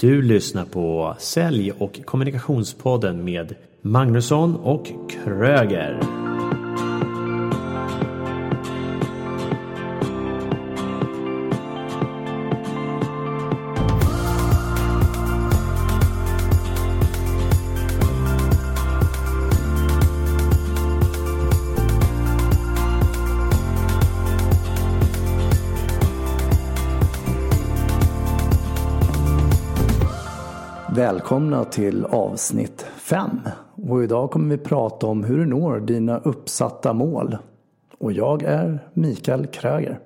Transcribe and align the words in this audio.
Du 0.00 0.22
lyssnar 0.22 0.64
på 0.64 1.16
Sälj 1.18 1.72
och 1.72 2.00
kommunikationspodden 2.04 3.24
med 3.24 3.54
Magnusson 3.82 4.56
och 4.56 4.92
Kröger. 5.10 6.25
Välkomna 31.26 31.64
till 31.64 32.04
avsnitt 32.04 32.82
5. 32.82 33.40
Och 33.88 34.04
idag 34.04 34.30
kommer 34.30 34.56
vi 34.56 34.62
prata 34.62 35.06
om 35.06 35.24
hur 35.24 35.38
du 35.38 35.46
når 35.46 35.80
dina 35.80 36.18
uppsatta 36.18 36.92
mål. 36.92 37.36
Och 37.98 38.12
jag 38.12 38.42
är 38.42 38.78
Mikael 38.92 39.46
Kröger. 39.46 39.98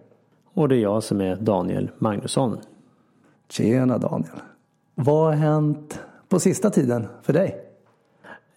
Och 0.54 0.68
det 0.68 0.76
är 0.76 0.80
jag 0.80 1.02
som 1.02 1.20
är 1.20 1.36
Daniel 1.36 1.90
Magnusson. 1.98 2.58
Tjena 3.48 3.98
Daniel. 3.98 4.40
Vad 4.94 5.24
har 5.24 5.32
hänt 5.32 6.00
på 6.28 6.40
sista 6.40 6.70
tiden 6.70 7.06
för 7.22 7.32
dig? 7.32 7.56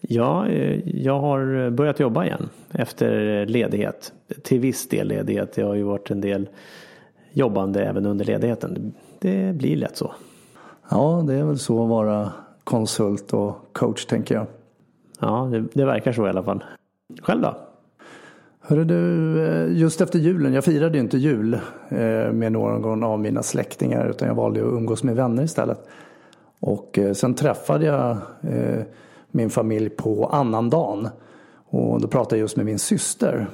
Ja, 0.00 0.48
eh, 0.48 0.88
jag 0.88 1.20
har 1.20 1.70
börjat 1.70 2.00
jobba 2.00 2.24
igen 2.24 2.48
efter 2.70 3.46
ledighet. 3.46 4.12
Till 4.42 4.60
viss 4.60 4.88
del 4.88 5.08
ledighet. 5.08 5.52
Det 5.54 5.62
har 5.62 5.74
ju 5.74 5.82
varit 5.82 6.10
en 6.10 6.20
del 6.20 6.48
jobbande 7.32 7.84
även 7.84 8.06
under 8.06 8.24
ledigheten. 8.24 8.92
Det 9.18 9.54
blir 9.54 9.76
lätt 9.76 9.96
så. 9.96 10.12
Ja, 10.90 11.24
det 11.26 11.34
är 11.34 11.44
väl 11.44 11.58
så 11.58 11.82
att 11.82 11.88
vara 11.88 12.32
konsult 12.64 13.32
och 13.32 13.56
coach 13.72 14.06
tänker 14.06 14.34
jag. 14.34 14.46
Ja, 15.20 15.48
det, 15.52 15.64
det 15.72 15.84
verkar 15.84 16.12
så 16.12 16.26
i 16.26 16.30
alla 16.30 16.42
fall. 16.42 16.64
Själv 17.22 17.42
då? 17.42 17.56
Hörru 18.60 18.84
du, 18.84 19.42
eh, 19.46 19.78
just 19.78 20.00
efter 20.00 20.18
julen, 20.18 20.52
jag 20.52 20.64
firade 20.64 20.98
ju 20.98 21.04
inte 21.04 21.18
jul 21.18 21.54
eh, 21.88 22.32
med 22.32 22.52
någon 22.52 23.04
av 23.04 23.20
mina 23.20 23.42
släktingar 23.42 24.08
utan 24.10 24.28
jag 24.28 24.34
valde 24.34 24.60
att 24.60 24.66
umgås 24.66 25.02
med 25.02 25.16
vänner 25.16 25.42
istället. 25.42 25.88
Och 26.60 26.98
eh, 26.98 27.12
sen 27.12 27.34
träffade 27.34 27.86
jag 27.86 28.16
min 29.30 29.50
familj 29.50 29.88
på 29.88 30.26
annandagen. 30.26 31.08
Och 31.66 32.00
då 32.00 32.08
pratade 32.08 32.36
jag 32.36 32.40
just 32.40 32.56
med 32.56 32.66
min 32.66 32.78
syster. 32.78 33.46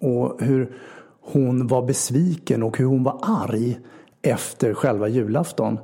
Och 0.00 0.42
hur 0.42 0.72
hon 1.20 1.66
var 1.66 1.82
besviken 1.82 2.62
och 2.62 2.78
hur 2.78 2.86
hon 2.86 3.02
var 3.02 3.18
arg 3.22 3.78
efter 4.22 4.74
själva 4.74 5.08
julafton. 5.08 5.78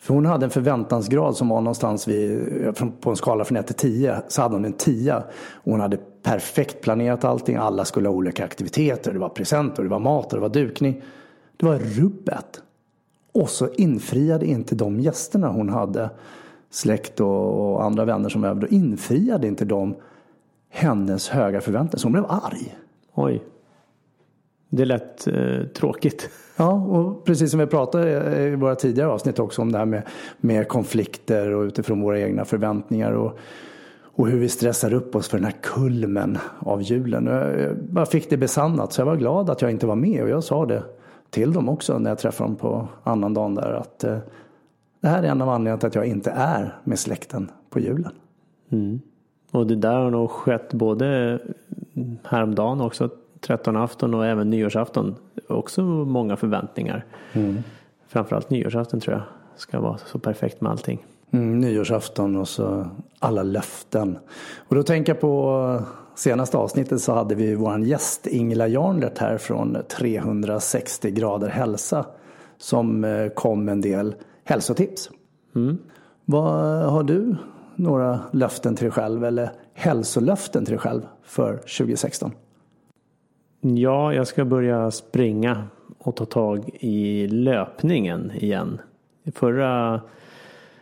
För 0.00 0.14
hon 0.14 0.26
hade 0.26 0.46
en 0.46 0.50
förväntansgrad 0.50 1.36
som 1.36 1.48
var 1.48 1.60
någonstans 1.60 2.08
vid, 2.08 2.48
på 3.00 3.10
en 3.10 3.16
skala 3.16 3.44
från 3.44 3.56
1 3.56 3.66
till 3.66 3.74
10 3.74 4.22
så 4.28 4.42
hade 4.42 4.54
hon 4.54 4.64
en 4.64 4.72
10. 4.72 5.16
Och 5.52 5.72
hon 5.72 5.80
hade 5.80 5.96
perfekt 6.22 6.80
planerat 6.80 7.24
allting. 7.24 7.56
Alla 7.56 7.84
skulle 7.84 8.08
ha 8.08 8.16
olika 8.16 8.44
aktiviteter. 8.44 9.12
Det 9.12 9.18
var 9.18 9.28
presenter, 9.28 9.82
det 9.82 9.88
var 9.88 9.98
mat 9.98 10.26
och 10.26 10.34
det 10.34 10.40
var 10.40 10.48
dukning. 10.48 11.02
Det 11.56 11.66
var 11.66 11.78
rubbet. 11.78 12.62
Och 13.32 13.50
så 13.50 13.68
infriade 13.72 14.46
inte 14.46 14.74
de 14.74 15.00
gästerna 15.00 15.48
hon 15.48 15.68
hade, 15.68 16.10
släkt 16.70 17.20
och 17.20 17.84
andra 17.84 18.04
vänner 18.04 18.28
som 18.28 18.42
var 18.42 18.48
över, 18.48 18.60
då 18.60 18.66
infriade 18.66 19.46
inte 19.46 19.64
de 19.64 19.94
hennes 20.70 21.28
höga 21.28 21.60
förväntningar. 21.60 21.98
Så 21.98 22.06
hon 22.06 22.12
blev 22.12 22.26
arg. 22.28 22.76
Oj. 23.14 23.42
Det 24.70 24.84
lät 24.84 25.26
eh, 25.26 25.66
tråkigt. 25.74 26.30
Ja, 26.56 26.72
och 26.72 27.24
precis 27.24 27.50
som 27.50 27.60
vi 27.60 27.66
pratade 27.66 28.38
i 28.42 28.54
våra 28.56 28.74
tidigare 28.74 29.08
avsnitt 29.08 29.38
också 29.38 29.62
om 29.62 29.72
det 29.72 29.78
här 29.78 29.84
med, 29.84 30.02
med 30.40 30.68
konflikter 30.68 31.50
och 31.50 31.62
utifrån 31.62 32.00
våra 32.00 32.20
egna 32.20 32.44
förväntningar. 32.44 33.12
Och, 33.12 33.38
och 34.14 34.28
hur 34.28 34.38
vi 34.38 34.48
stressar 34.48 34.94
upp 34.94 35.14
oss 35.14 35.28
för 35.28 35.38
den 35.38 35.44
här 35.44 35.56
kulmen 35.62 36.38
av 36.58 36.82
julen. 36.82 37.26
Jag 37.94 38.08
fick 38.08 38.30
det 38.30 38.36
besannat 38.36 38.92
så 38.92 39.00
jag 39.00 39.06
var 39.06 39.16
glad 39.16 39.50
att 39.50 39.62
jag 39.62 39.70
inte 39.70 39.86
var 39.86 39.96
med 39.96 40.22
och 40.22 40.28
jag 40.28 40.44
sa 40.44 40.66
det 40.66 40.82
till 41.30 41.52
dem 41.52 41.68
också 41.68 41.98
när 41.98 42.10
jag 42.10 42.18
träffade 42.18 42.48
dem 42.48 42.56
på 42.56 42.88
annan 43.04 43.34
dagen 43.34 43.54
där 43.54 43.72
att 43.72 44.04
eh, 44.04 44.18
det 45.00 45.08
här 45.08 45.22
är 45.22 45.28
en 45.28 45.42
av 45.42 45.48
anledningarna 45.48 45.78
till 45.78 45.86
att 45.86 45.94
jag 45.94 46.06
inte 46.06 46.30
är 46.30 46.78
med 46.84 46.98
släkten 46.98 47.50
på 47.70 47.80
julen. 47.80 48.12
Mm. 48.70 49.00
Och 49.50 49.66
det 49.66 49.76
där 49.76 49.98
har 49.98 50.10
nog 50.10 50.30
skett 50.30 50.72
både 50.72 51.38
häromdagen 52.22 52.80
också 52.80 53.08
13 53.40 53.76
afton 53.76 54.14
och 54.14 54.26
även 54.26 54.50
nyårsafton. 54.50 55.16
Också 55.48 55.82
många 55.82 56.36
förväntningar. 56.36 57.04
Mm. 57.32 57.62
Framförallt 58.08 58.50
nyårsafton 58.50 59.00
tror 59.00 59.16
jag 59.16 59.22
ska 59.56 59.80
vara 59.80 59.98
så 59.98 60.18
perfekt 60.18 60.60
med 60.60 60.72
allting. 60.72 61.06
Mm, 61.30 61.60
nyårsafton 61.60 62.36
och 62.36 62.48
så 62.48 62.86
alla 63.18 63.42
löften. 63.42 64.18
Och 64.68 64.76
då 64.76 64.82
tänker 64.82 65.12
jag 65.12 65.20
på 65.20 65.82
senaste 66.14 66.56
avsnittet 66.56 67.00
så 67.00 67.12
hade 67.12 67.34
vi 67.34 67.54
våran 67.54 67.82
gäst 67.82 68.26
Ingela 68.26 68.68
Jarnlert 68.68 69.18
här 69.18 69.38
från 69.38 69.76
360 69.98 71.10
grader 71.10 71.48
hälsa. 71.48 72.06
Som 72.58 73.04
eh, 73.04 73.28
kom 73.28 73.64
med 73.64 73.72
en 73.72 73.80
del 73.80 74.14
hälsotips. 74.44 75.10
Mm. 75.54 75.78
Vad 76.24 76.84
har 76.84 77.02
du 77.02 77.36
några 77.76 78.20
löften 78.32 78.76
till 78.76 78.84
dig 78.84 78.92
själv 78.92 79.24
eller 79.24 79.50
hälsolöften 79.74 80.64
till 80.64 80.72
dig 80.72 80.80
själv 80.80 81.02
för 81.22 81.56
2016? 81.56 82.32
Ja, 83.60 84.14
jag 84.14 84.26
ska 84.26 84.44
börja 84.44 84.90
springa 84.90 85.64
och 85.98 86.16
ta 86.16 86.24
tag 86.24 86.70
i 86.80 87.26
löpningen 87.26 88.32
igen. 88.34 88.80
Förra 89.34 90.00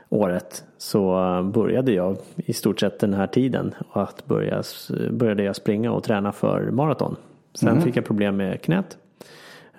året 0.09 0.65
så 0.77 1.13
började 1.55 1.93
jag 1.93 2.17
i 2.37 2.53
stort 2.53 2.81
sett 2.81 2.99
den 2.99 3.15
här 3.15 3.27
tiden 3.27 3.75
att 3.93 4.27
börja, 4.27 4.63
började 5.11 5.43
jag 5.43 5.57
springa 5.57 5.93
och 5.93 6.05
träna 6.05 6.33
för 6.33 6.71
maraton. 6.71 7.17
Sen 7.55 7.69
mm. 7.69 7.83
fick 7.83 7.97
jag 7.97 8.05
problem 8.05 8.37
med 8.37 8.63
knät. 8.63 8.99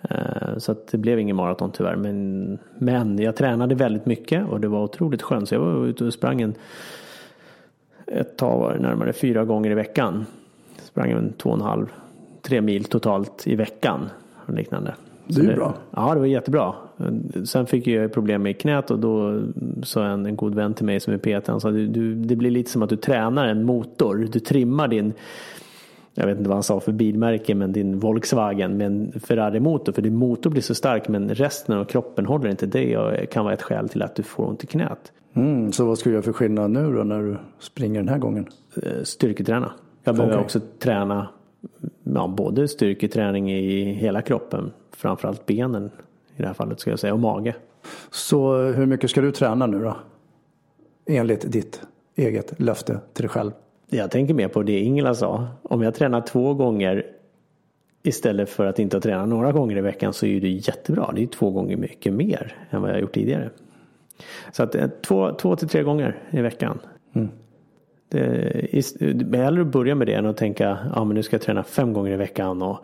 Eh, 0.01 0.57
så 0.57 0.71
att 0.71 0.87
det 0.87 0.97
blev 0.97 1.19
ingen 1.19 1.35
maraton 1.35 1.71
tyvärr. 1.71 1.95
Men, 1.95 2.57
men 2.77 3.19
jag 3.19 3.35
tränade 3.35 3.75
väldigt 3.75 4.05
mycket 4.05 4.49
och 4.49 4.59
det 4.59 4.67
var 4.67 4.83
otroligt 4.83 5.21
skönt. 5.21 5.49
Så 5.49 5.55
jag 5.55 5.59
var 5.59 5.85
ute 5.85 6.05
och 6.05 6.13
sprang 6.13 6.41
en, 6.41 6.53
ett 8.07 8.37
tag 8.37 8.81
närmare 8.81 9.13
fyra 9.13 9.45
gånger 9.45 9.71
i 9.71 9.73
veckan. 9.73 10.25
Sprang 10.77 11.11
en 11.11 11.33
två 11.37 11.49
och 11.49 11.55
en 11.55 11.61
halv 11.61 11.93
tre 12.41 12.61
mil 12.61 12.83
totalt 12.83 13.47
i 13.47 13.55
veckan. 13.55 14.09
Och 14.45 14.53
liknande. 14.53 14.93
det 15.27 15.41
är 15.41 15.45
det, 15.45 15.55
bra. 15.55 15.73
Ja, 15.91 16.13
det 16.13 16.19
var 16.19 16.27
jättebra. 16.27 16.73
Sen 17.45 17.65
fick 17.65 17.87
jag 17.87 18.13
problem 18.13 18.43
med 18.43 18.59
knät 18.59 18.91
och 18.91 18.99
då 18.99 19.41
sa 19.83 20.05
en, 20.05 20.25
en 20.25 20.35
god 20.35 20.55
vän 20.55 20.73
till 20.73 20.85
mig 20.85 20.99
som 20.99 21.13
är 21.13 21.17
PT, 21.17 21.47
han 21.47 21.61
sa 21.61 21.71
du, 21.71 21.87
du, 21.87 22.15
det 22.15 22.35
blir 22.35 22.51
lite 22.51 22.71
som 22.71 22.83
att 22.83 22.89
du 22.89 22.95
tränar 22.95 23.47
en 23.47 23.63
motor. 23.63 24.27
Du 24.31 24.39
trimmar 24.39 24.87
din, 24.87 25.13
jag 26.13 26.25
vet 26.25 26.37
inte 26.37 26.49
vad 26.49 26.55
han 26.55 26.63
sa 26.63 26.79
för 26.79 26.91
bilmärke, 26.91 27.55
men 27.55 27.71
din 27.71 27.99
Volkswagen 27.99 28.77
med 28.77 28.87
en 28.87 29.11
Ferrari-motor. 29.19 29.91
För 29.91 30.01
din 30.01 30.15
motor 30.15 30.49
blir 30.49 30.61
så 30.61 30.75
stark 30.75 31.07
men 31.07 31.29
resten 31.29 31.77
av 31.77 31.85
kroppen 31.85 32.25
håller 32.25 32.49
inte. 32.49 32.65
Det 32.65 33.29
kan 33.31 33.45
vara 33.45 33.53
ett 33.53 33.61
skäl 33.61 33.89
till 33.89 34.01
att 34.01 34.15
du 34.15 34.23
får 34.23 34.47
ont 34.47 34.63
i 34.63 34.67
knät. 34.67 35.11
Mm, 35.33 35.71
så 35.71 35.85
vad 35.85 35.97
ska 35.97 36.09
du 36.09 36.13
göra 36.13 36.23
för 36.23 36.33
skillnad 36.33 36.71
nu 36.71 36.93
då 36.93 37.03
när 37.03 37.21
du 37.21 37.37
springer 37.59 37.99
den 37.99 38.09
här 38.09 38.17
gången? 38.17 38.47
Eh, 38.83 39.03
styrketräna. 39.03 39.71
Jag 40.03 40.15
behöver 40.15 40.33
okay. 40.33 40.43
också 40.43 40.59
träna 40.79 41.27
ja, 42.03 42.27
både 42.27 42.67
styrketräning 42.67 43.51
i 43.51 43.93
hela 43.93 44.21
kroppen, 44.21 44.71
framförallt 44.91 45.45
benen 45.45 45.91
i 46.35 46.41
det 46.41 46.47
här 46.47 46.53
fallet 46.53 46.79
ska 46.79 46.89
jag 46.89 46.99
säga, 46.99 47.13
och 47.13 47.19
mage. 47.19 47.55
Så 48.11 48.57
hur 48.57 48.85
mycket 48.85 49.09
ska 49.09 49.21
du 49.21 49.31
träna 49.31 49.67
nu 49.67 49.79
då? 49.79 49.97
Enligt 51.05 51.51
ditt 51.51 51.81
eget 52.15 52.59
löfte 52.59 52.99
till 53.13 53.23
dig 53.23 53.29
själv? 53.29 53.51
Jag 53.89 54.11
tänker 54.11 54.33
mer 54.33 54.47
på 54.47 54.63
det 54.63 54.79
Ingela 54.79 55.15
sa. 55.15 55.47
Om 55.63 55.81
jag 55.81 55.95
tränar 55.95 56.21
två 56.21 56.53
gånger 56.53 57.05
istället 58.03 58.49
för 58.49 58.65
att 58.65 58.79
inte 58.79 59.01
träna 59.01 59.25
några 59.25 59.51
gånger 59.51 59.77
i 59.77 59.81
veckan 59.81 60.13
så 60.13 60.25
är 60.25 60.41
det 60.41 60.49
jättebra. 60.49 61.11
Det 61.15 61.23
är 61.23 61.27
två 61.27 61.51
gånger 61.51 61.77
mycket 61.77 62.13
mer 62.13 62.55
än 62.69 62.81
vad 62.81 62.91
jag 62.91 62.99
gjort 62.99 63.13
tidigare. 63.13 63.49
Så 64.51 64.63
att 64.63 64.75
eh, 64.75 64.87
två, 64.87 65.33
två 65.33 65.55
till 65.55 65.67
tre 65.67 65.83
gånger 65.83 66.23
i 66.29 66.41
veckan. 66.41 66.79
Mm. 67.13 67.29
Eh, 68.11 68.81
det 68.99 69.37
är 69.37 69.43
hellre 69.43 69.61
att 69.61 69.67
börja 69.67 69.95
med 69.95 70.07
det 70.07 70.13
än 70.13 70.25
att 70.25 70.37
tänka 70.37 70.77
ja 70.95 71.03
men 71.03 71.15
nu 71.15 71.23
ska 71.23 71.35
jag 71.35 71.41
träna 71.41 71.63
fem 71.63 71.93
gånger 71.93 72.11
i 72.11 72.15
veckan 72.15 72.61
och 72.61 72.79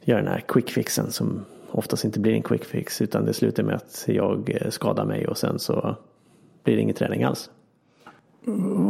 göra 0.00 0.22
den 0.22 0.32
här 0.32 0.44
quick 0.48 0.70
fixen 0.70 1.10
som 1.10 1.44
oftast 1.70 2.04
inte 2.04 2.20
blir 2.20 2.32
en 2.32 2.42
quick 2.42 2.64
fix 2.64 3.02
utan 3.02 3.24
det 3.24 3.32
slutar 3.32 3.62
med 3.62 3.74
att 3.74 4.04
jag 4.06 4.50
eh, 4.60 4.70
skadar 4.70 5.04
mig 5.04 5.26
och 5.26 5.38
sen 5.38 5.58
så 5.58 5.96
blir 6.64 6.76
det 6.76 6.82
ingen 6.82 6.94
träning 6.94 7.22
alls. 7.22 7.50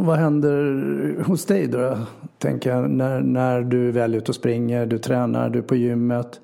Vad 0.05 0.17
händer 0.17 1.23
hos 1.23 1.45
dig 1.45 1.67
då? 1.67 1.97
Tänker 2.37 2.69
jag, 2.69 2.89
när, 2.89 3.21
när 3.21 3.61
du 3.61 3.99
är 3.99 4.15
ute 4.15 4.31
och 4.31 4.35
springer, 4.35 4.85
du 4.85 4.97
tränar, 4.97 5.49
du 5.49 5.59
är 5.59 5.63
på 5.63 5.75
gymmet. 5.75 6.41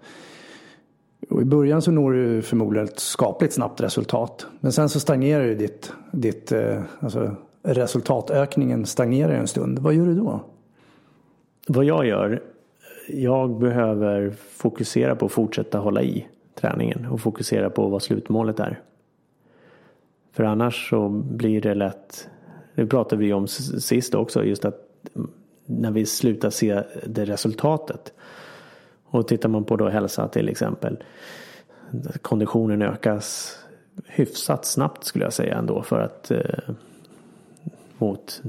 Och 1.30 1.42
I 1.42 1.46
början 1.46 1.82
så 1.82 1.92
når 1.92 2.14
du 2.14 2.42
förmodligen 2.42 2.88
ett 2.88 3.00
skapligt 3.00 3.54
snabbt 3.54 3.82
resultat. 3.82 4.48
Men 4.60 4.72
sen 4.72 4.90
så 4.90 5.00
stagnerar 5.00 5.44
ju 5.44 5.56
ditt, 5.56 5.94
ditt 6.12 6.52
eh, 6.52 6.82
alltså 7.00 7.36
resultatökningen 7.66 8.86
stagnerar 8.86 9.34
en 9.34 9.48
stund. 9.48 9.80
Vad 9.80 9.94
gör 9.94 10.06
du 10.06 10.16
då? 10.16 10.40
Vad 11.68 11.86
jag 11.86 12.06
gör? 12.06 12.44
Jag 13.08 13.60
behöver 13.60 14.32
fokusera 14.32 15.16
på 15.16 15.26
att 15.26 15.32
fortsätta 15.32 15.78
hålla 15.78 16.02
i 16.02 16.28
träningen 16.56 17.06
och 17.06 17.22
fokusera 17.22 17.70
på 17.70 17.88
vad 17.88 18.04
slutmålet 18.04 18.60
är. 18.60 18.82
För 20.32 20.44
annars 20.44 20.90
så 20.90 21.10
blir 21.10 21.62
det 21.62 21.76
lätt, 21.76 22.30
det 22.76 22.86
pratade 22.86 23.22
vi 23.22 23.34
om 23.34 23.48
sist 23.48 24.16
också, 24.16 24.44
just 24.44 24.66
att 24.66 24.82
när 25.66 25.92
vi 25.92 26.06
slutar 26.06 26.50
se 26.50 26.84
det 27.06 27.26
resultatet. 27.26 28.14
Och 29.06 29.28
tittar 29.28 29.50
man 29.50 29.64
på 29.64 29.76
då 29.76 29.90
hälsa 29.90 30.28
till 30.28 30.50
exempel. 30.50 31.04
Konditionen 32.22 32.82
ökas 32.82 33.58
hyfsat 34.06 34.66
snabbt 34.66 35.04
skulle 35.04 35.26
jag 35.26 35.34
säga 35.34 35.58
ändå 35.58 35.82
för 35.82 36.00
att 36.00 36.32
eh, 36.32 36.76
mot 37.98 38.42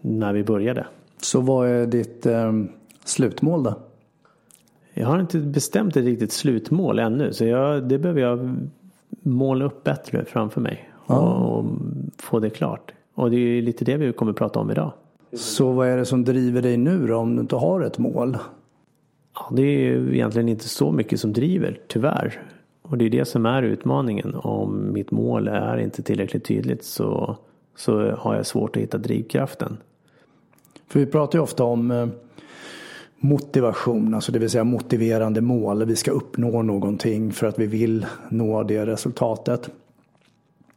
när 0.00 0.32
vi 0.32 0.44
började. 0.44 0.86
Så 1.22 1.40
vad 1.40 1.68
är 1.68 1.86
ditt 1.86 2.26
eh, 2.26 2.52
slutmål 3.04 3.62
då? 3.62 3.74
Jag 4.94 5.06
har 5.06 5.20
inte 5.20 5.38
bestämt 5.38 5.96
ett 5.96 6.04
riktigt 6.04 6.32
slutmål 6.32 6.98
ännu 6.98 7.32
så 7.32 7.44
jag, 7.44 7.88
det 7.88 7.98
behöver 7.98 8.20
jag 8.20 8.56
måla 9.22 9.64
upp 9.64 9.84
bättre 9.84 10.24
framför 10.24 10.60
mig 10.60 10.90
och, 11.06 11.14
ja. 11.14 11.34
och 11.34 11.64
få 12.18 12.40
det 12.40 12.50
klart. 12.50 12.92
Och 13.14 13.30
det 13.30 13.36
är 13.36 13.62
lite 13.62 13.84
det 13.84 13.96
vi 13.96 14.12
kommer 14.12 14.32
prata 14.32 14.60
om 14.60 14.70
idag. 14.70 14.92
Så 15.32 15.72
vad 15.72 15.88
är 15.88 15.96
det 15.96 16.04
som 16.04 16.24
driver 16.24 16.62
dig 16.62 16.76
nu 16.76 17.06
då 17.06 17.16
om 17.16 17.36
du 17.36 17.40
inte 17.40 17.56
har 17.56 17.80
ett 17.80 17.98
mål? 17.98 18.36
Ja, 19.34 19.50
det 19.52 19.62
är 19.62 19.78
ju 19.78 20.14
egentligen 20.14 20.48
inte 20.48 20.68
så 20.68 20.92
mycket 20.92 21.20
som 21.20 21.32
driver, 21.32 21.78
tyvärr. 21.88 22.40
Och 22.82 22.98
det 22.98 23.04
är 23.04 23.10
det 23.10 23.24
som 23.24 23.46
är 23.46 23.62
utmaningen. 23.62 24.34
Om 24.34 24.92
mitt 24.92 25.10
mål 25.10 25.48
är 25.48 25.76
inte 25.76 26.02
tillräckligt 26.02 26.44
tydligt 26.44 26.84
så, 26.84 27.36
så 27.76 28.10
har 28.10 28.34
jag 28.34 28.46
svårt 28.46 28.76
att 28.76 28.82
hitta 28.82 28.98
drivkraften. 28.98 29.76
För 30.88 31.00
vi 31.00 31.06
pratar 31.06 31.38
ju 31.38 31.42
ofta 31.42 31.64
om 31.64 31.90
eh, 31.90 32.06
motivation, 33.18 34.14
alltså 34.14 34.32
det 34.32 34.38
vill 34.38 34.50
säga 34.50 34.64
motiverande 34.64 35.40
mål. 35.40 35.84
Vi 35.84 35.96
ska 35.96 36.10
uppnå 36.10 36.62
någonting 36.62 37.32
för 37.32 37.46
att 37.46 37.58
vi 37.58 37.66
vill 37.66 38.06
nå 38.28 38.62
det 38.62 38.86
resultatet. 38.86 39.70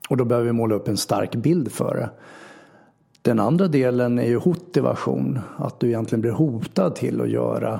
Och 0.09 0.17
då 0.17 0.25
behöver 0.25 0.45
vi 0.45 0.53
måla 0.53 0.75
upp 0.75 0.87
en 0.87 0.97
stark 0.97 1.35
bild 1.35 1.71
för 1.71 1.95
det. 1.95 2.09
Den 3.21 3.39
andra 3.39 3.67
delen 3.67 4.19
är 4.19 4.27
ju 4.27 4.41
motivation, 4.45 5.39
att 5.57 5.79
du 5.79 5.87
egentligen 5.87 6.21
blir 6.21 6.31
hotad 6.31 6.95
till 6.95 7.21
att 7.21 7.29
göra 7.29 7.79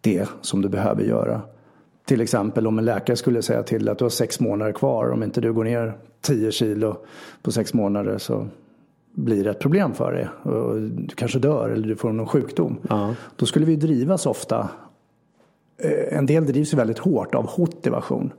det 0.00 0.28
som 0.40 0.62
du 0.62 0.68
behöver 0.68 1.02
göra. 1.02 1.40
Till 2.04 2.20
exempel 2.20 2.66
om 2.66 2.78
en 2.78 2.84
läkare 2.84 3.16
skulle 3.16 3.42
säga 3.42 3.62
till 3.62 3.84
dig 3.84 3.92
att 3.92 3.98
du 3.98 4.04
har 4.04 4.10
sex 4.10 4.40
månader 4.40 4.72
kvar. 4.72 5.10
Om 5.10 5.22
inte 5.22 5.40
du 5.40 5.52
går 5.52 5.64
ner 5.64 5.94
10 6.24 6.52
kilo 6.52 6.96
på 7.42 7.52
sex 7.52 7.74
månader 7.74 8.18
så 8.18 8.46
blir 9.12 9.44
det 9.44 9.50
ett 9.50 9.58
problem 9.58 9.94
för 9.94 10.12
dig. 10.12 10.28
Du 11.06 11.14
kanske 11.14 11.38
dör 11.38 11.70
eller 11.70 11.88
du 11.88 11.96
får 11.96 12.12
någon 12.12 12.26
sjukdom. 12.26 12.78
Ja. 12.88 13.14
Då 13.36 13.46
skulle 13.46 13.66
vi 13.66 13.76
drivas 13.76 14.26
ofta. 14.26 14.68
Eh, 15.78 16.18
en 16.18 16.26
del 16.26 16.46
drivs 16.46 16.74
väldigt 16.74 16.98
hårt 16.98 17.34
av 17.34 17.50
motivation. 17.58 18.32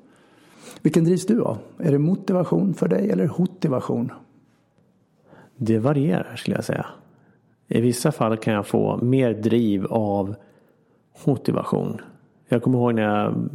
Vilken 0.82 1.04
drivs 1.04 1.26
du 1.26 1.42
av? 1.42 1.58
Är 1.78 1.92
det 1.92 2.00
motivation 2.00 2.74
för 2.74 2.88
dig 2.88 3.12
eller 3.12 3.32
motivation? 3.38 4.12
Det 5.58 5.80
varierar 5.80 6.36
skulle 6.36 6.56
jag 6.56 6.66
säga. 6.66 6.86
I 7.68 7.82
vissa 7.82 8.12
fall 8.12 8.38
kan 8.38 8.54
jag 8.54 8.68
få 8.68 8.98
mer 8.98 9.34
driv 9.34 9.86
av 9.86 10.36
motivation. 11.26 12.02
Jag 12.48 12.64
kommer 12.64 12.78
ihåg 12.78 12.96
när 12.96 13.04
jag 13.04 13.50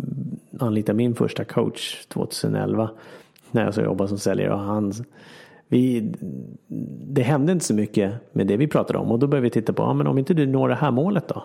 anlitade 0.58 0.96
min 0.96 1.14
första 1.14 1.44
coach 1.44 2.06
2011. 2.06 2.90
När 3.50 3.64
jag 3.64 3.74
så 3.74 3.80
jobbade 3.80 4.08
som 4.08 4.18
säljare 4.18 4.52
och 4.52 4.58
han 4.58 4.92
vi, 5.70 6.12
det 7.06 7.22
hände 7.22 7.52
inte 7.52 7.64
så 7.64 7.74
mycket 7.74 8.12
med 8.32 8.46
det 8.46 8.56
vi 8.56 8.68
pratade 8.68 8.98
om 8.98 9.10
och 9.10 9.18
då 9.18 9.26
började 9.26 9.44
vi 9.44 9.50
titta 9.50 9.72
på, 9.72 9.82
ja, 9.82 9.92
men 9.92 10.06
om 10.06 10.18
inte 10.18 10.34
du 10.34 10.46
når 10.46 10.68
det 10.68 10.74
här 10.74 10.90
målet 10.90 11.28
då? 11.28 11.42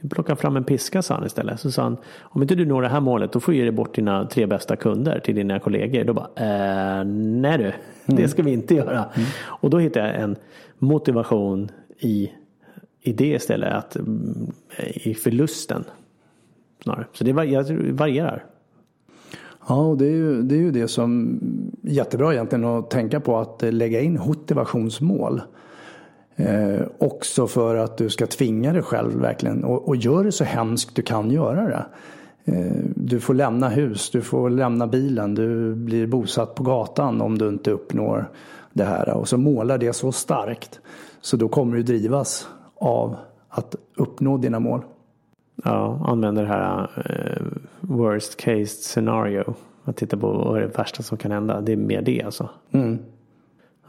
Vi 0.00 0.08
plockar 0.08 0.34
fram 0.34 0.56
en 0.56 0.64
piska 0.64 1.02
sa 1.02 1.14
han 1.14 1.26
istället. 1.26 1.60
Så 1.60 1.70
sa 1.70 1.82
han, 1.82 1.96
om 2.20 2.42
inte 2.42 2.54
du 2.54 2.66
når 2.66 2.82
det 2.82 2.88
här 2.88 3.00
målet 3.00 3.32
då 3.32 3.40
får 3.40 3.52
du 3.52 3.58
ge 3.58 3.70
bort 3.70 3.94
dina 3.94 4.26
tre 4.26 4.46
bästa 4.46 4.76
kunder 4.76 5.20
till 5.20 5.34
dina 5.34 5.58
kollegor. 5.58 6.04
Då 6.04 6.14
bara, 6.14 6.28
eh, 6.36 7.04
nej 7.04 7.58
du, 7.58 7.64
mm. 7.64 7.74
det 8.06 8.28
ska 8.28 8.42
vi 8.42 8.52
inte 8.52 8.74
göra. 8.74 9.04
Mm. 9.04 9.28
Och 9.44 9.70
då 9.70 9.78
hittade 9.78 10.06
jag 10.06 10.20
en 10.20 10.36
motivation 10.78 11.70
i, 11.98 12.32
i 13.00 13.12
det 13.12 13.28
istället, 13.34 13.72
att, 13.72 13.96
i 14.94 15.14
förlusten. 15.14 15.84
Snarare. 16.82 17.06
Så 17.12 17.24
det 17.24 17.32
varierar. 17.32 18.44
Ja, 19.68 19.74
och 19.74 19.98
det 19.98 20.06
är, 20.06 20.10
ju, 20.10 20.42
det 20.42 20.54
är 20.54 20.58
ju 20.58 20.70
det 20.70 20.88
som 20.88 21.40
är 21.84 21.90
jättebra 21.90 22.32
egentligen 22.32 22.64
att 22.64 22.90
tänka 22.90 23.20
på 23.20 23.38
att 23.38 23.62
eh, 23.62 23.72
lägga 23.72 24.00
in 24.00 24.20
motivationsmål. 24.26 25.42
Eh, 26.36 26.80
också 26.98 27.46
för 27.46 27.76
att 27.76 27.98
du 27.98 28.10
ska 28.10 28.26
tvinga 28.26 28.72
dig 28.72 28.82
själv 28.82 29.20
verkligen 29.20 29.64
och, 29.64 29.88
och 29.88 29.96
gör 29.96 30.24
det 30.24 30.32
så 30.32 30.44
hemskt 30.44 30.96
du 30.96 31.02
kan 31.02 31.30
göra 31.30 31.64
det. 31.64 31.86
Eh, 32.44 32.82
du 32.96 33.20
får 33.20 33.34
lämna 33.34 33.68
hus, 33.68 34.10
du 34.10 34.22
får 34.22 34.50
lämna 34.50 34.86
bilen, 34.86 35.34
du 35.34 35.74
blir 35.74 36.06
bosatt 36.06 36.54
på 36.54 36.62
gatan 36.62 37.20
om 37.20 37.38
du 37.38 37.48
inte 37.48 37.70
uppnår 37.70 38.30
det 38.72 38.84
här. 38.84 39.08
Och 39.08 39.28
så 39.28 39.38
målar 39.38 39.78
det 39.78 39.92
så 39.92 40.12
starkt 40.12 40.80
så 41.20 41.36
då 41.36 41.48
kommer 41.48 41.76
du 41.76 41.82
drivas 41.82 42.48
av 42.74 43.16
att 43.48 43.74
uppnå 43.96 44.36
dina 44.36 44.60
mål. 44.60 44.80
Ja, 45.64 46.04
använder 46.06 46.42
det 46.42 46.48
här 46.48 46.90
eh 46.96 47.42
worst 47.88 48.36
case 48.36 48.66
scenario. 48.66 49.54
Att 49.84 49.96
titta 49.96 50.16
på 50.16 50.32
vad 50.32 50.56
är 50.56 50.60
det 50.60 50.78
värsta 50.78 51.02
som 51.02 51.18
kan 51.18 51.30
hända. 51.30 51.60
Det 51.60 51.72
är 51.72 51.76
mer 51.76 52.02
det 52.02 52.22
alltså. 52.22 52.48
Mm. 52.72 52.98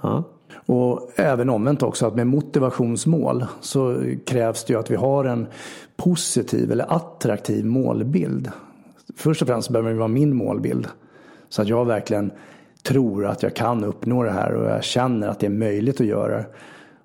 Ja. 0.02 0.24
Och 0.66 1.10
även 1.16 1.50
omvänt 1.50 1.84
också 1.84 2.08
att 2.08 2.16
med 2.16 2.28
motivationsmål 2.28 3.46
så 3.62 4.02
krävs 4.26 4.64
det 4.64 4.74
ju 4.74 4.80
att 4.80 4.92
vi 4.92 4.96
har 4.96 5.26
en 5.26 5.48
positiv 5.98 6.72
eller 6.72 6.94
attraktiv 6.96 7.66
målbild. 7.66 8.52
Först 9.16 9.42
och 9.42 9.48
främst 9.48 9.70
behöver 9.70 9.92
det 9.92 9.98
vara 9.98 10.08
min 10.08 10.36
målbild. 10.36 10.88
Så 11.50 11.62
att 11.62 11.68
jag 11.68 11.86
verkligen 11.86 12.32
tror 12.84 13.26
att 13.26 13.44
jag 13.44 13.56
kan 13.56 13.84
uppnå 13.84 14.24
det 14.24 14.32
här 14.32 14.54
och 14.54 14.70
jag 14.70 14.84
känner 14.84 15.28
att 15.28 15.40
det 15.40 15.46
är 15.46 15.52
möjligt 15.52 16.02
att 16.02 16.08
göra 16.08 16.38
det. 16.38 16.46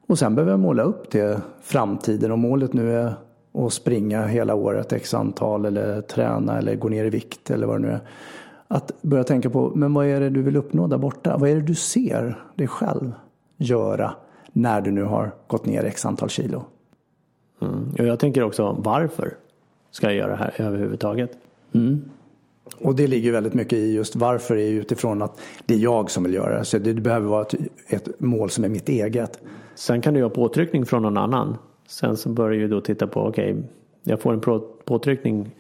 Och 0.07 0.19
sen 0.19 0.35
behöver 0.35 0.53
jag 0.53 0.61
måla 0.61 0.83
upp 0.83 1.11
det 1.11 1.41
framtiden. 1.63 2.33
Om 2.33 2.41
målet 2.41 2.73
nu 2.73 2.97
är 2.97 3.15
att 3.55 3.73
springa 3.73 4.27
hela 4.27 4.55
året 4.55 4.93
x 4.93 5.15
antal 5.15 5.65
eller 5.65 6.01
träna 6.01 6.59
eller 6.59 6.77
gå 6.77 6.89
ner 6.89 7.05
i 7.05 7.11
vikt 7.11 7.51
eller 7.51 7.67
vad 7.67 7.81
det 7.81 7.87
nu 7.87 7.93
är. 7.93 8.01
Att 8.69 9.03
börja 9.03 9.25
tänka 9.25 9.51
på, 9.51 9.73
men 9.75 9.95
vad 9.95 10.07
är 10.07 10.21
det 10.21 10.31
du 10.31 10.43
vill 10.43 10.57
uppnå 10.57 10.87
där 10.87 10.99
borta? 10.99 11.37
Vad 11.37 11.51
är 11.51 11.55
det 11.55 11.63
du 11.63 11.75
ser 11.75 12.45
dig 12.55 12.69
själv 12.69 13.13
göra 13.57 14.15
när 14.53 14.81
du 14.81 14.91
nu 14.91 15.03
har 15.03 15.35
gått 15.47 15.67
ner 15.67 15.85
x 15.85 16.07
antal 16.07 16.29
kilo? 16.29 16.65
Mm. 17.63 17.93
Och 17.99 18.05
jag 18.05 18.19
tänker 18.19 18.43
också, 18.43 18.77
varför 18.79 19.35
ska 19.91 20.07
jag 20.07 20.17
göra 20.17 20.31
det 20.31 20.37
här 20.37 20.55
överhuvudtaget? 20.59 21.31
Mm. 21.73 22.05
Och 22.79 22.95
det 22.95 23.07
ligger 23.07 23.33
väldigt 23.33 23.55
mycket 23.55 23.79
i 23.79 23.95
just 23.95 24.17
varför 24.17 24.57
är 24.57 24.71
utifrån 24.71 25.23
att 25.23 25.41
det 25.67 25.75
är 25.75 25.79
jag 25.79 26.11
som 26.11 26.25
vill 26.25 26.35
göra 26.35 26.59
det. 26.59 26.65
Så 26.65 26.79
det 26.79 26.95
behöver 26.95 27.29
vara 27.29 27.43
ett, 27.43 27.55
ett 27.89 28.21
mål 28.21 28.51
som 28.51 28.65
är 28.65 28.69
mitt 28.69 28.89
eget. 28.89 29.41
Sen 29.75 30.01
kan 30.01 30.15
du 30.15 30.23
ha 30.23 30.31
påtryckning 30.31 30.87
från 30.87 31.03
någon 31.03 31.17
annan. 31.17 31.57
Sen 31.87 32.17
så 32.17 32.29
börjar 32.29 32.61
ju 32.61 32.69
då 32.69 32.81
titta 32.81 33.07
på, 33.07 33.21
okej, 33.21 33.53
okay, 33.53 33.65
jag 34.03 34.21
får 34.21 34.33
en 34.33 34.61
påtryckning 34.85 35.51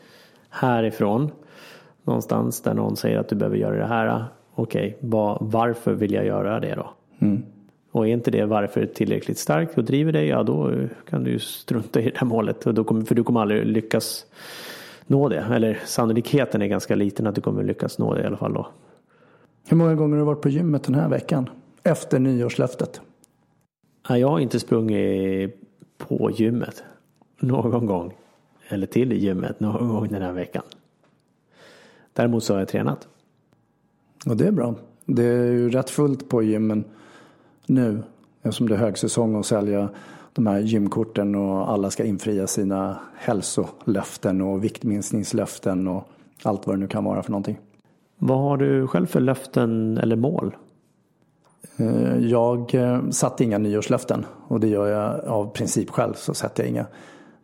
härifrån. 0.50 1.30
Någonstans 2.02 2.60
där 2.62 2.74
någon 2.74 2.96
säger 2.96 3.18
att 3.18 3.28
du 3.28 3.36
behöver 3.36 3.56
göra 3.56 3.76
det 3.76 3.86
här. 3.86 4.24
Okej, 4.54 4.96
okay, 5.00 5.36
varför 5.40 5.94
vill 5.94 6.12
jag 6.12 6.26
göra 6.26 6.60
det 6.60 6.74
då? 6.74 6.90
Mm. 7.18 7.42
Och 7.90 8.08
är 8.08 8.12
inte 8.12 8.30
det 8.30 8.44
varför 8.44 8.86
tillräckligt 8.86 9.38
starkt 9.38 9.78
och 9.78 9.84
driver 9.84 10.12
dig, 10.12 10.26
ja 10.26 10.42
då 10.42 10.72
kan 11.10 11.24
du 11.24 11.30
ju 11.30 11.38
strunta 11.38 12.00
i 12.00 12.10
det 12.10 12.18
här 12.18 12.26
målet. 12.26 12.66
Och 12.66 12.74
då 12.74 12.84
kommer, 12.84 13.02
för 13.02 13.14
du 13.14 13.24
kommer 13.24 13.40
aldrig 13.40 13.66
lyckas 13.66 14.26
nå 15.06 15.28
det. 15.28 15.46
Eller 15.52 15.80
sannolikheten 15.84 16.62
är 16.62 16.66
ganska 16.66 16.94
liten 16.94 17.26
att 17.26 17.34
du 17.34 17.40
kommer 17.40 17.62
lyckas 17.62 17.98
nå 17.98 18.14
det 18.14 18.22
i 18.22 18.26
alla 18.26 18.36
fall 18.36 18.52
då. 18.52 18.66
Hur 19.68 19.76
många 19.76 19.94
gånger 19.94 20.16
har 20.16 20.18
du 20.18 20.26
varit 20.26 20.40
på 20.40 20.48
gymmet 20.48 20.84
den 20.84 20.94
här 20.94 21.08
veckan? 21.08 21.50
Efter 21.82 22.18
nyårslöftet? 22.18 23.00
Jag 24.08 24.28
har 24.28 24.38
inte 24.38 24.60
sprungit 24.60 25.60
på 26.08 26.30
gymmet 26.30 26.84
någon 27.40 27.86
gång. 27.86 28.14
Eller 28.68 28.86
till 28.86 29.12
gymmet 29.12 29.60
någon 29.60 29.88
gång 29.88 30.08
den 30.08 30.22
här 30.22 30.32
veckan. 30.32 30.62
Däremot 32.12 32.44
så 32.44 32.52
har 32.52 32.58
jag 32.58 32.68
tränat. 32.68 33.08
Och 34.26 34.36
det 34.36 34.46
är 34.46 34.52
bra. 34.52 34.74
Det 35.04 35.24
är 35.24 35.52
ju 35.52 35.70
rätt 35.70 35.90
fullt 35.90 36.28
på 36.28 36.42
gymmen 36.42 36.84
nu. 37.66 38.02
Eftersom 38.42 38.68
det 38.68 38.74
är 38.74 38.78
högsäsong 38.78 39.36
att 39.40 39.46
sälja 39.46 39.88
de 40.32 40.46
här 40.46 40.60
gymkorten 40.60 41.34
och 41.34 41.70
alla 41.70 41.90
ska 41.90 42.04
infria 42.04 42.46
sina 42.46 42.98
hälsolöften 43.16 44.40
och 44.40 44.64
viktminskningslöften 44.64 45.88
och 45.88 46.08
allt 46.42 46.66
vad 46.66 46.76
det 46.76 46.80
nu 46.80 46.88
kan 46.88 47.04
vara 47.04 47.22
för 47.22 47.30
någonting. 47.30 47.58
Vad 48.18 48.38
har 48.38 48.56
du 48.56 48.86
själv 48.86 49.06
för 49.06 49.20
löften 49.20 49.98
eller 49.98 50.16
mål? 50.16 50.56
Eh, 51.76 52.18
jag 52.18 52.74
eh, 52.74 53.10
satte 53.10 53.44
inga 53.44 53.58
nyårslöften 53.58 54.26
och 54.48 54.60
det 54.60 54.68
gör 54.68 54.86
jag 54.86 55.24
av 55.24 55.50
princip 55.50 55.90
själv 55.90 56.12
så 56.14 56.34
sätter 56.34 56.62
jag 56.62 56.70
inga. 56.70 56.86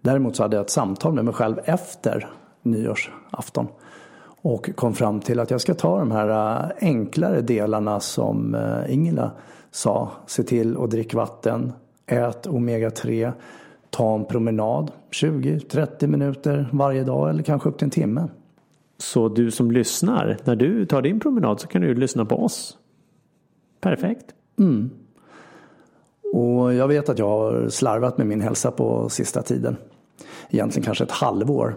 Däremot 0.00 0.36
så 0.36 0.42
hade 0.42 0.56
jag 0.56 0.64
ett 0.64 0.70
samtal 0.70 1.12
med 1.12 1.24
mig 1.24 1.34
själv 1.34 1.56
efter 1.64 2.28
nyårsafton 2.62 3.66
och 4.42 4.70
kom 4.76 4.94
fram 4.94 5.20
till 5.20 5.40
att 5.40 5.50
jag 5.50 5.60
ska 5.60 5.74
ta 5.74 5.98
de 5.98 6.10
här 6.10 6.28
eh, 6.28 6.70
enklare 6.80 7.40
delarna 7.40 8.00
som 8.00 8.56
Ingela 8.88 9.30
sa. 9.70 10.10
Se 10.26 10.42
till 10.42 10.76
att 10.76 10.90
dricka 10.90 11.16
vatten, 11.16 11.72
ät 12.06 12.46
omega-3, 12.46 13.32
ta 13.90 14.14
en 14.14 14.24
promenad 14.24 14.90
20-30 15.10 16.06
minuter 16.06 16.68
varje 16.72 17.04
dag 17.04 17.30
eller 17.30 17.42
kanske 17.42 17.68
upp 17.68 17.78
till 17.78 17.84
en 17.84 17.90
timme. 17.90 18.28
Så 18.98 19.28
du 19.28 19.50
som 19.50 19.70
lyssnar, 19.70 20.36
när 20.44 20.56
du 20.56 20.86
tar 20.86 21.02
din 21.02 21.20
promenad 21.20 21.60
så 21.60 21.68
kan 21.68 21.82
du 21.82 21.94
lyssna 21.94 22.24
på 22.24 22.44
oss 22.44 22.76
Perfekt. 23.80 24.26
Mm. 24.58 24.90
Och 26.32 26.74
jag 26.74 26.88
vet 26.88 27.08
att 27.08 27.18
jag 27.18 27.28
har 27.28 27.68
slarvat 27.68 28.18
med 28.18 28.26
min 28.26 28.40
hälsa 28.40 28.70
på 28.70 29.08
sista 29.08 29.42
tiden. 29.42 29.76
Egentligen 30.50 30.84
kanske 30.84 31.04
ett 31.04 31.10
halvår. 31.10 31.74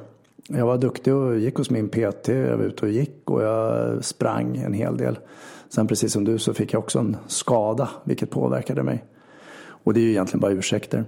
Jag 0.47 0.65
var 0.65 0.77
duktig 0.77 1.13
och 1.13 1.39
gick 1.39 1.55
hos 1.55 1.69
min 1.69 1.89
PT, 1.89 2.27
jag 2.27 2.57
var 2.57 2.65
ute 2.65 2.85
och 2.85 2.91
gick 2.91 3.29
och 3.29 3.43
jag 3.43 4.05
sprang 4.05 4.57
en 4.57 4.73
hel 4.73 4.97
del. 4.97 5.19
Sen 5.69 5.87
precis 5.87 6.13
som 6.13 6.23
du 6.23 6.39
så 6.39 6.53
fick 6.53 6.73
jag 6.73 6.79
också 6.79 6.99
en 6.99 7.17
skada 7.27 7.89
vilket 8.03 8.29
påverkade 8.29 8.83
mig. 8.83 9.03
Och 9.65 9.93
det 9.93 9.99
är 9.99 10.03
ju 10.03 10.09
egentligen 10.09 10.39
bara 10.39 10.51
ursäkter. 10.51 11.05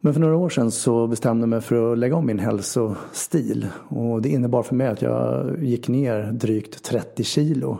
Men 0.00 0.12
för 0.12 0.20
några 0.20 0.36
år 0.36 0.48
sedan 0.48 0.70
så 0.70 1.06
bestämde 1.06 1.42
jag 1.42 1.48
mig 1.48 1.60
för 1.60 1.92
att 1.92 1.98
lägga 1.98 2.16
om 2.16 2.26
min 2.26 2.38
hälsostil. 2.38 3.66
Och 3.88 4.22
det 4.22 4.28
innebar 4.28 4.62
för 4.62 4.74
mig 4.74 4.86
att 4.86 5.02
jag 5.02 5.56
gick 5.62 5.88
ner 5.88 6.32
drygt 6.32 6.82
30 6.82 7.24
kilo. 7.24 7.78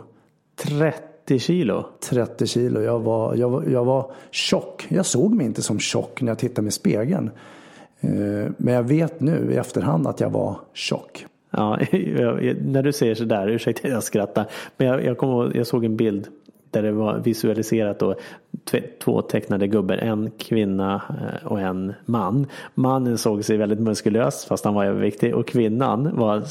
30 0.55 1.10
kilo? 1.27 1.85
30 2.09 2.47
kilo. 2.47 2.81
Jag 2.81 2.99
var, 2.99 3.35
jag, 3.35 3.49
var, 3.49 3.63
jag 3.63 3.85
var 3.85 4.11
tjock. 4.31 4.85
Jag 4.89 5.05
såg 5.05 5.33
mig 5.33 5.45
inte 5.45 5.61
som 5.61 5.79
tjock 5.79 6.21
när 6.21 6.31
jag 6.31 6.39
tittade 6.39 6.67
i 6.67 6.71
spegeln. 6.71 7.31
Eh, 7.99 8.51
men 8.57 8.73
jag 8.73 8.83
vet 8.83 9.19
nu 9.19 9.51
i 9.53 9.55
efterhand 9.55 10.07
att 10.07 10.19
jag 10.19 10.29
var 10.29 10.55
tjock. 10.73 11.25
Ja, 11.51 11.77
när 12.61 12.83
du 12.83 12.93
säger 12.93 13.15
sådär, 13.15 13.47
ursäkta 13.47 13.87
jag 13.87 14.03
skrattar. 14.03 14.45
Men 14.77 14.87
jag, 14.87 15.05
jag, 15.05 15.17
kom, 15.17 15.51
jag 15.55 15.67
såg 15.67 15.85
en 15.85 15.97
bild 15.97 16.27
där 16.71 16.83
det 16.83 16.91
var 16.91 17.19
visualiserat 17.19 17.99
då 17.99 18.15
två 19.03 19.21
tecknade 19.21 19.67
gubbar, 19.67 19.95
en 19.95 20.31
kvinna 20.37 21.01
eh, 21.09 21.47
och 21.47 21.61
en 21.61 21.93
man. 22.05 22.47
Mannen 22.75 23.17
såg 23.17 23.43
sig 23.43 23.57
väldigt 23.57 23.79
muskulös 23.79 24.45
fast 24.45 24.65
han 24.65 24.73
var 24.73 24.85
överviktig 24.85 25.35
och 25.35 25.47
kvinnan 25.47 26.15
var 26.15 26.41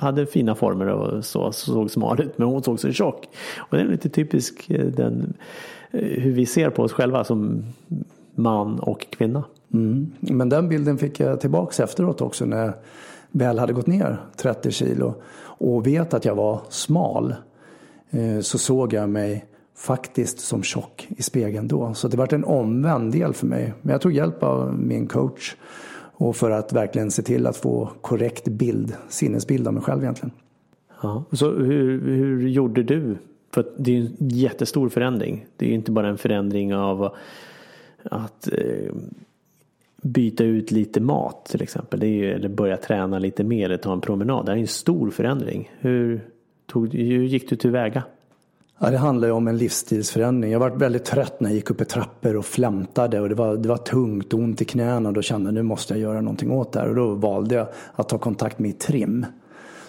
hade 0.00 0.26
fina 0.26 0.54
former 0.54 0.86
och 0.86 1.24
så, 1.24 1.52
såg 1.52 1.90
smal 1.90 2.20
ut 2.20 2.38
men 2.38 2.48
hon 2.48 2.62
såg 2.62 2.80
så 2.80 2.92
tjock. 2.92 3.28
Och 3.58 3.76
det 3.76 3.82
är 3.82 3.86
lite 3.86 4.08
typisk 4.08 4.70
eh, 4.70 4.86
den, 4.86 5.34
eh, 5.90 6.00
hur 6.00 6.32
vi 6.32 6.46
ser 6.46 6.70
på 6.70 6.82
oss 6.82 6.92
själva 6.92 7.24
som 7.24 7.64
man 8.34 8.80
och 8.80 9.06
kvinna. 9.10 9.44
Mm. 9.72 10.12
Men 10.20 10.48
den 10.48 10.68
bilden 10.68 10.98
fick 10.98 11.20
jag 11.20 11.40
tillbaks 11.40 11.80
efteråt 11.80 12.20
också 12.20 12.44
när 12.44 12.64
jag 12.64 12.72
väl 13.30 13.58
hade 13.58 13.72
gått 13.72 13.86
ner 13.86 14.20
30 14.36 14.70
kilo 14.70 15.14
och 15.42 15.86
vet 15.86 16.14
att 16.14 16.24
jag 16.24 16.34
var 16.34 16.60
smal 16.68 17.34
eh, 18.10 18.40
så 18.40 18.58
såg 18.58 18.92
jag 18.92 19.08
mig 19.08 19.44
faktiskt 19.76 20.40
som 20.40 20.62
tjock 20.62 21.08
i 21.16 21.22
spegeln 21.22 21.68
då. 21.68 21.94
Så 21.94 22.08
det 22.08 22.16
var 22.16 22.34
en 22.34 22.44
omvänd 22.44 23.12
del 23.12 23.34
för 23.34 23.46
mig. 23.46 23.74
Men 23.82 23.92
jag 23.92 24.00
tog 24.00 24.12
hjälp 24.12 24.42
av 24.42 24.78
min 24.78 25.06
coach 25.06 25.56
och 26.16 26.36
för 26.36 26.50
att 26.50 26.72
verkligen 26.72 27.10
se 27.10 27.22
till 27.22 27.46
att 27.46 27.56
få 27.56 27.90
korrekt 28.00 28.48
bild, 28.48 28.96
sinnesbild 29.08 29.66
av 29.66 29.74
mig 29.74 29.82
själv 29.82 30.02
egentligen. 30.02 30.30
Ja. 31.02 31.24
Så 31.32 31.50
hur, 31.50 32.00
hur 32.00 32.48
gjorde 32.48 32.82
du? 32.82 33.16
För 33.54 33.66
det 33.78 33.96
är 33.96 34.00
en 34.00 34.16
jättestor 34.18 34.88
förändring. 34.88 35.46
Det 35.56 35.66
är 35.66 35.74
inte 35.74 35.90
bara 35.90 36.08
en 36.08 36.18
förändring 36.18 36.74
av 36.74 37.14
att 38.02 38.48
eh, 38.52 38.92
byta 40.02 40.44
ut 40.44 40.70
lite 40.70 41.00
mat 41.00 41.44
till 41.44 41.62
exempel. 41.62 42.00
Det 42.00 42.06
är 42.06 42.10
ju, 42.10 42.32
eller 42.32 42.48
börja 42.48 42.76
träna 42.76 43.18
lite 43.18 43.44
mer 43.44 43.64
eller 43.64 43.76
ta 43.76 43.92
en 43.92 44.00
promenad. 44.00 44.46
Det 44.46 44.52
är 44.52 44.56
en 44.56 44.66
stor 44.66 45.10
förändring. 45.10 45.70
Hur, 45.78 46.28
tog, 46.66 46.94
hur 46.94 47.24
gick 47.24 47.50
du 47.50 47.56
tillväga? 47.56 48.02
Ja, 48.78 48.90
det 48.90 48.98
handlar 48.98 49.28
ju 49.28 49.34
om 49.34 49.48
en 49.48 49.58
livsstilsförändring. 49.58 50.52
Jag 50.52 50.60
var 50.60 50.70
väldigt 50.70 51.04
trött 51.04 51.40
när 51.40 51.48
jag 51.48 51.54
gick 51.54 51.70
upp 51.70 51.80
i 51.80 51.84
trappor 51.84 52.36
och 52.36 52.44
flämtade 52.44 53.20
och 53.20 53.28
det 53.28 53.34
var, 53.34 53.56
det 53.56 53.68
var 53.68 53.76
tungt 53.76 54.34
och 54.34 54.40
ont 54.40 54.62
i 54.62 54.64
knäna 54.64 55.08
och 55.08 55.14
då 55.14 55.22
kände 55.22 55.48
jag 55.48 55.54
nu 55.54 55.62
måste 55.62 55.94
jag 55.94 56.00
göra 56.00 56.20
någonting 56.20 56.50
åt 56.50 56.72
det 56.72 56.80
här 56.80 56.88
och 56.88 56.94
då 56.94 57.14
valde 57.14 57.54
jag 57.54 57.66
att 57.94 58.08
ta 58.08 58.18
kontakt 58.18 58.58
med 58.58 58.78
Trim 58.78 59.26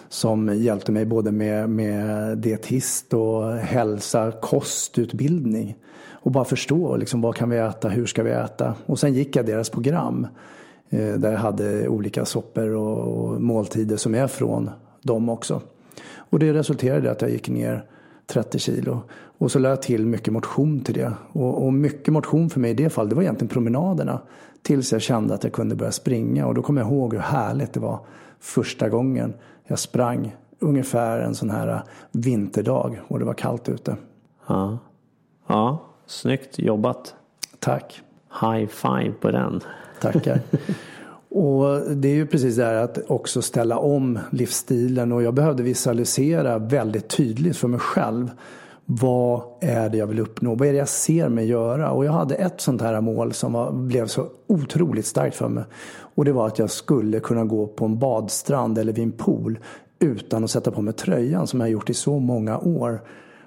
som 0.10 0.56
hjälpte 0.56 0.92
mig 0.92 1.06
både 1.06 1.32
med, 1.32 1.70
med 1.70 2.38
dietist 2.38 3.13
och 3.13 3.51
hälsa, 3.54 4.32
kostutbildning 4.32 5.75
och 6.10 6.32
bara 6.32 6.46
förstå 6.46 6.96
liksom, 6.96 7.22
vad 7.22 7.36
kan 7.36 7.50
vi 7.50 7.58
äta, 7.58 7.89
hur 7.89 8.06
ska 8.06 8.24
vi 8.24 8.32
äta 8.32 8.75
och 8.86 9.00
sen 9.00 9.13
gick 9.13 9.36
jag 9.36 9.46
deras 9.46 9.70
program 9.70 10.27
eh, 10.89 11.13
där 11.13 11.32
jag 11.32 11.39
hade 11.39 11.88
olika 11.88 12.25
soppor 12.25 12.70
och, 12.70 12.98
och 12.98 13.42
måltider 13.42 13.98
som 13.98 14.15
är 14.15 14.27
från 14.27 14.70
dem 15.01 15.30
också. 15.30 15.62
Och 16.18 16.39
det 16.39 16.54
resulterade 16.54 17.08
i 17.08 17.10
att 17.10 17.22
jag 17.22 17.32
gick 17.32 17.50
ner 17.50 17.86
30 18.27 18.60
kilo. 18.60 19.01
Och 19.38 19.51
så 19.51 19.60
lade 19.60 19.72
jag 19.72 19.82
till 19.82 20.05
mycket 20.05 20.34
motion 20.34 20.79
till 20.79 20.94
det. 20.94 21.13
Och, 21.32 21.65
och, 21.65 21.74
mycket 21.74 22.13
motion 22.13 22.50
för 22.50 22.60
mig 22.60 22.72
i 22.72 22.74
det 22.74 22.89
fallet, 22.89 23.10
det 23.10 23.15
var 23.15 23.24
egentligen 23.24 23.50
promenaderna. 23.50 24.22
Tills 24.62 24.91
jag 24.91 25.01
kände 25.01 25.34
att 25.34 25.44
jag 25.44 25.53
kunde 25.53 25.75
börja 25.75 25.91
springa. 25.91 26.48
Och 26.48 26.53
då 26.53 26.62
kommer 26.62 26.82
jag 26.82 26.91
ihåg 26.91 27.13
hur 27.13 27.22
härligt 27.22 27.74
det 27.74 27.79
var 27.79 28.00
första 28.39 28.89
gången 28.89 29.34
jag 29.67 29.79
sprang. 29.79 30.36
Ungefär 30.60 31.20
en 31.20 31.36
sån 31.36 31.50
här 31.50 31.82
vinterdag 32.12 33.01
och 33.08 33.20
det 33.20 33.25
var 33.25 33.34
kallt 33.34 33.70
ute. 33.70 33.96
Ja, 34.48 34.77
ja 35.48 35.79
snyggt 36.05 36.60
jobbat. 36.60 37.15
Tack. 37.60 38.01
High 38.41 38.67
five 38.67 39.13
på 39.22 39.32
den. 39.32 39.62
Tackar. 40.01 40.39
Och 41.38 41.82
det 41.96 42.08
är 42.08 42.15
ju 42.15 42.27
precis 42.27 42.56
det 42.56 42.63
här 42.63 42.75
att 42.75 42.98
också 43.08 43.42
ställa 43.42 43.77
om 43.77 44.20
livsstilen 44.30 45.12
och 45.12 45.24
jag 45.24 45.34
behövde 45.34 45.63
visualisera 45.63 46.58
väldigt 46.58 47.08
tydligt 47.08 47.58
för 47.58 47.68
mig 47.68 47.80
själv. 47.80 48.32
Vad 48.86 49.42
är 49.62 49.89
det 49.89 49.98
jag 49.98 50.08
vill 50.08 50.20
uppnå? 50.20 50.56
Vad 50.56 50.68
är 50.68 50.72
det 50.72 50.77
jag 50.77 50.89
ser 50.89 51.30
mig 51.30 51.46
göra? 51.46 51.92
Och 51.92 52.06
jag 52.06 52.12
hade 52.12 52.36
ett 52.36 52.62
sånt 52.62 52.82
här 52.82 53.01
mål 53.01 53.34
som 53.34 53.54
var, 53.54 53.72
blev 53.72 54.08
så 54.08 54.27
otroligt 54.48 55.06
starkt 55.06 55.36
för 55.36 55.50
mig. 55.50 55.63
Och 55.98 56.25
det 56.25 56.32
var 56.32 56.48
att 56.48 56.60
jag 56.60 56.70
skulle 56.70 57.20
kunna 57.20 57.46
gå 57.46 57.68
på 57.68 57.86
en 57.86 58.00
badstrand 58.00 58.77
eller 58.77 58.94
vid 58.94 59.04
en 59.04 59.12
pool 59.12 59.60
utan 60.00 60.44
att 60.44 60.51
sätta 60.51 60.72
på 60.72 60.82
mig 60.82 60.94
tröjan 60.94 61.48
som 61.48 61.60
jag 61.60 61.70
gjort 61.70 61.89
i 61.89 61.94
så 61.94 62.20
många 62.20 62.58
år. 62.58 63.01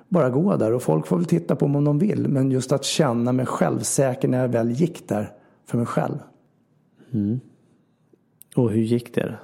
Bara 0.09 0.31
gå 0.31 0.57
där 0.57 0.73
och 0.73 0.83
folk 0.83 1.07
får 1.07 1.17
väl 1.17 1.27
titta 1.27 1.57
på 1.57 1.69
mig 1.69 1.79
om 1.79 1.85
de 1.85 1.99
vill. 1.99 2.29
Men 2.29 2.51
just 2.51 2.73
att 2.73 2.85
känna 2.85 3.33
mig 3.33 3.47
självsäker 3.47 4.29
när 4.29 4.41
jag 4.41 4.49
väl 4.49 4.71
gick 4.71 5.09
där 5.09 5.33
för 5.67 5.79
mig 5.79 5.87
själv. 5.87 6.19
Mm. 7.13 7.41
Och 8.59 8.71
hur 8.71 8.83
gick 8.83 9.15
det? 9.15 9.35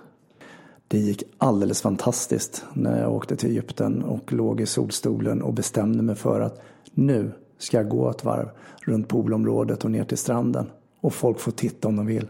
Det 0.88 0.98
gick 0.98 1.22
alldeles 1.38 1.82
fantastiskt 1.82 2.64
när 2.72 3.00
jag 3.00 3.12
åkte 3.12 3.36
till 3.36 3.50
Egypten 3.50 4.02
och 4.02 4.32
låg 4.32 4.60
i 4.60 4.66
solstolen 4.66 5.42
och 5.42 5.52
bestämde 5.52 6.02
mig 6.02 6.14
för 6.14 6.40
att 6.40 6.62
nu 6.92 7.32
ska 7.58 7.76
jag 7.76 7.88
gå 7.88 8.10
ett 8.10 8.24
varv 8.24 8.48
runt 8.80 9.08
poolområdet 9.08 9.84
och 9.84 9.90
ner 9.90 10.04
till 10.04 10.18
stranden. 10.18 10.70
Och 11.00 11.14
folk 11.14 11.38
får 11.38 11.52
titta 11.52 11.88
om 11.88 11.96
de 11.96 12.06
vill. 12.06 12.28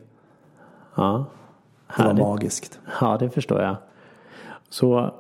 Ja, 0.95 1.25
det 1.97 2.05
var 2.05 2.15
magiskt. 2.15 2.81
Ja, 3.01 3.17
det 3.21 3.31
förstår 3.31 3.63
jag. 3.63 3.77
Så 4.69 5.15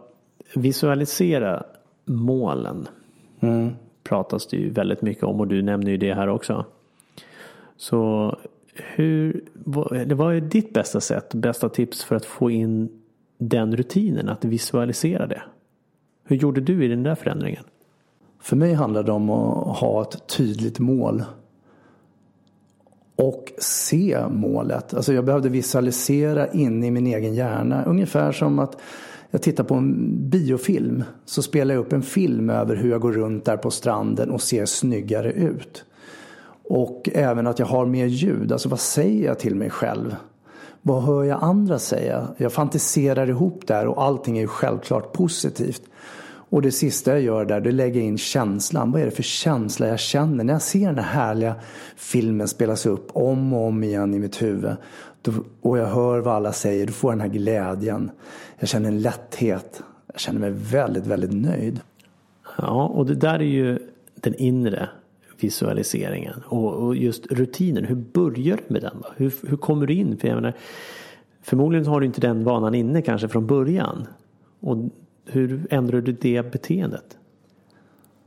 visualisera 0.54 1.64
målen 2.04 2.88
mm. 3.40 3.70
pratas 4.02 4.46
det 4.46 4.56
ju 4.56 4.70
väldigt 4.70 5.02
mycket 5.02 5.24
om 5.24 5.40
och 5.40 5.48
du 5.48 5.62
nämner 5.62 5.90
ju 5.90 5.96
det 5.96 6.14
här 6.14 6.28
också. 6.28 6.64
Så 7.76 8.36
hur, 8.74 9.44
vad, 9.52 10.12
vad 10.12 10.36
är 10.36 10.40
ditt 10.40 10.72
bästa 10.72 11.00
sätt, 11.00 11.34
bästa 11.34 11.68
tips 11.68 12.04
för 12.04 12.16
att 12.16 12.24
få 12.24 12.50
in 12.50 12.88
den 13.38 13.76
rutinen, 13.76 14.28
att 14.28 14.44
visualisera 14.44 15.26
det? 15.26 15.42
Hur 16.24 16.36
gjorde 16.36 16.60
du 16.60 16.84
i 16.84 16.88
den 16.88 17.02
där 17.02 17.14
förändringen? 17.14 17.64
För 18.40 18.56
mig 18.56 18.74
handlar 18.74 19.02
det 19.02 19.12
om 19.12 19.30
att 19.30 19.78
ha 19.78 20.02
ett 20.02 20.26
tydligt 20.26 20.78
mål. 20.78 21.24
Och 23.16 23.52
se 23.58 24.24
målet. 24.30 24.94
Alltså 24.94 25.12
jag 25.12 25.24
behövde 25.24 25.48
visualisera 25.48 26.48
in 26.48 26.84
i 26.84 26.90
min 26.90 27.06
egen 27.06 27.34
hjärna. 27.34 27.84
Ungefär 27.84 28.32
som 28.32 28.58
att 28.58 28.80
jag 29.30 29.42
tittar 29.42 29.64
på 29.64 29.74
en 29.74 30.16
biofilm. 30.30 31.04
Så 31.24 31.42
spelar 31.42 31.74
jag 31.74 31.80
upp 31.80 31.92
en 31.92 32.02
film 32.02 32.50
över 32.50 32.76
hur 32.76 32.90
jag 32.90 33.00
går 33.00 33.12
runt 33.12 33.44
där 33.44 33.56
på 33.56 33.70
stranden 33.70 34.30
och 34.30 34.40
ser 34.40 34.66
snyggare 34.66 35.32
ut. 35.32 35.84
Och 36.64 37.08
även 37.14 37.46
att 37.46 37.58
jag 37.58 37.66
har 37.66 37.86
mer 37.86 38.06
ljud. 38.06 38.52
Alltså 38.52 38.68
vad 38.68 38.80
säger 38.80 39.26
jag 39.26 39.38
till 39.38 39.54
mig 39.54 39.70
själv? 39.70 40.16
Vad 40.82 41.02
hör 41.02 41.24
jag 41.24 41.42
andra 41.42 41.78
säga? 41.78 42.28
Jag 42.36 42.52
fantiserar 42.52 43.28
ihop 43.28 43.66
där 43.66 43.86
och 43.86 44.02
allting 44.02 44.36
är 44.36 44.40
ju 44.40 44.46
självklart 44.46 45.12
positivt. 45.12 45.82
Och 46.54 46.62
det 46.62 46.72
sista 46.72 47.10
jag 47.10 47.20
gör 47.20 47.44
där, 47.44 47.60
det 47.60 47.72
lägger 47.72 48.00
in 48.00 48.18
känslan. 48.18 48.92
Vad 48.92 49.02
är 49.02 49.04
det 49.04 49.10
för 49.10 49.22
känsla 49.22 49.88
jag 49.88 50.00
känner 50.00 50.44
när 50.44 50.52
jag 50.52 50.62
ser 50.62 50.86
den 50.86 50.98
här 50.98 51.26
härliga 51.26 51.54
filmen 51.96 52.48
spelas 52.48 52.86
upp 52.86 53.08
om 53.12 53.52
och 53.52 53.66
om 53.66 53.84
igen 53.84 54.14
i 54.14 54.18
mitt 54.18 54.42
huvud. 54.42 54.76
och 55.60 55.78
jag 55.78 55.86
hör 55.86 56.18
vad 56.18 56.34
alla 56.34 56.52
säger, 56.52 56.86
då 56.86 56.92
får 56.92 57.12
jag 57.12 57.18
den 57.18 57.30
här 57.30 57.38
glädjen. 57.38 58.10
Jag 58.58 58.68
känner 58.68 58.88
en 58.88 59.02
lätthet. 59.02 59.82
Jag 60.12 60.20
känner 60.20 60.40
mig 60.40 60.50
väldigt, 60.50 61.06
väldigt 61.06 61.32
nöjd. 61.32 61.80
Ja, 62.58 62.86
och 62.86 63.06
det 63.06 63.14
där 63.14 63.34
är 63.34 63.42
ju 63.42 63.78
den 64.14 64.34
inre 64.34 64.88
visualiseringen 65.40 66.42
och, 66.46 66.72
och, 66.74 66.96
just 66.96 67.32
rutinen. 67.32 67.84
Hur 67.84 67.94
börjar 67.94 68.56
du 68.56 68.74
med 68.74 68.82
den? 68.82 68.96
Då? 69.02 69.08
Hur, 69.16 69.34
hur 69.48 69.56
kommer 69.56 69.86
du 69.86 69.94
in? 69.94 70.16
För 70.16 70.28
jag 70.28 70.34
menar, 70.34 70.52
förmodligen 71.42 71.86
har 71.86 72.00
du 72.00 72.06
inte 72.06 72.20
den 72.20 72.44
vanan 72.44 72.74
inne 72.74 73.02
kanske 73.02 73.28
från 73.28 73.46
början. 73.46 74.06
Och 74.60 74.76
hur 75.26 75.66
ändrar 75.70 76.00
du 76.00 76.12
det 76.12 76.52
beteendet? 76.52 77.18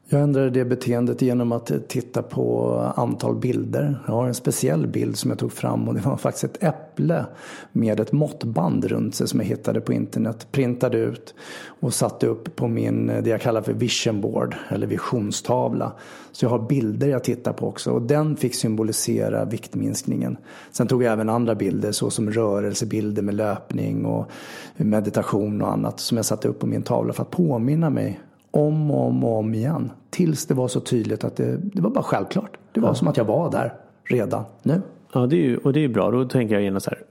Jag 0.09 0.21
ändrade 0.21 0.49
det 0.49 0.65
beteendet 0.65 1.21
genom 1.21 1.51
att 1.51 1.71
titta 1.87 2.23
på 2.23 2.73
antal 2.95 3.35
bilder. 3.35 4.03
Jag 4.07 4.13
har 4.13 4.27
en 4.27 4.33
speciell 4.33 4.87
bild 4.87 5.17
som 5.17 5.31
jag 5.31 5.39
tog 5.39 5.51
fram 5.51 5.87
och 5.87 5.93
det 5.93 5.99
var 5.99 6.17
faktiskt 6.17 6.43
ett 6.43 6.63
äpple 6.63 7.25
med 7.71 7.99
ett 7.99 8.11
måttband 8.11 8.85
runt 8.85 9.15
sig 9.15 9.27
som 9.27 9.39
jag 9.39 9.47
hittade 9.47 9.81
på 9.81 9.93
internet. 9.93 10.47
Printade 10.51 10.97
ut 10.97 11.35
och 11.79 11.93
satte 11.93 12.27
upp 12.27 12.55
på 12.55 12.67
min, 12.67 13.07
det 13.07 13.29
jag 13.29 13.41
kallar 13.41 13.61
för 13.61 13.73
vision 13.73 14.21
board 14.21 14.55
eller 14.69 14.87
visionstavla. 14.87 15.91
Så 16.31 16.45
jag 16.45 16.49
har 16.49 16.59
bilder 16.59 17.07
jag 17.07 17.23
tittar 17.23 17.53
på 17.53 17.67
också 17.67 17.91
och 17.91 18.01
den 18.01 18.37
fick 18.37 18.55
symbolisera 18.55 19.45
viktminskningen. 19.45 20.37
Sen 20.71 20.87
tog 20.87 21.03
jag 21.03 21.13
även 21.13 21.29
andra 21.29 21.55
bilder 21.55 21.91
såsom 21.91 22.31
rörelsebilder 22.31 23.21
med 23.21 23.35
löpning 23.35 24.05
och 24.05 24.31
meditation 24.77 25.61
och 25.61 25.71
annat 25.71 25.99
som 25.99 26.17
jag 26.17 26.25
satte 26.25 26.47
upp 26.47 26.59
på 26.59 26.67
min 26.67 26.83
tavla 26.83 27.13
för 27.13 27.23
att 27.23 27.31
påminna 27.31 27.89
mig 27.89 28.19
om 28.57 28.91
och 28.91 29.07
om 29.07 29.23
och 29.23 29.37
om 29.37 29.53
igen. 29.53 29.91
Tills 30.09 30.45
det 30.45 30.53
var 30.53 30.67
så 30.67 30.79
tydligt 30.79 31.23
att 31.23 31.35
det, 31.35 31.57
det 31.57 31.81
var 31.81 31.89
bara 31.89 32.03
självklart. 32.03 32.57
Det 32.71 32.79
var 32.79 32.89
ja. 32.89 32.93
som 32.93 33.07
att 33.07 33.17
jag 33.17 33.25
var 33.25 33.51
där 33.51 33.73
redan 34.03 34.43
nu. 34.63 34.81
Ja, 35.13 35.25
det 35.25 35.35
är 35.35 35.43
ju, 35.43 35.57
och 35.57 35.73
det 35.73 35.83
är 35.83 35.87
bra. 35.87 36.11
Då 36.11 36.25
tänker 36.25 36.55
jag 36.55 36.63
genast 36.63 36.83
så 36.83 36.89
här. 36.89 37.01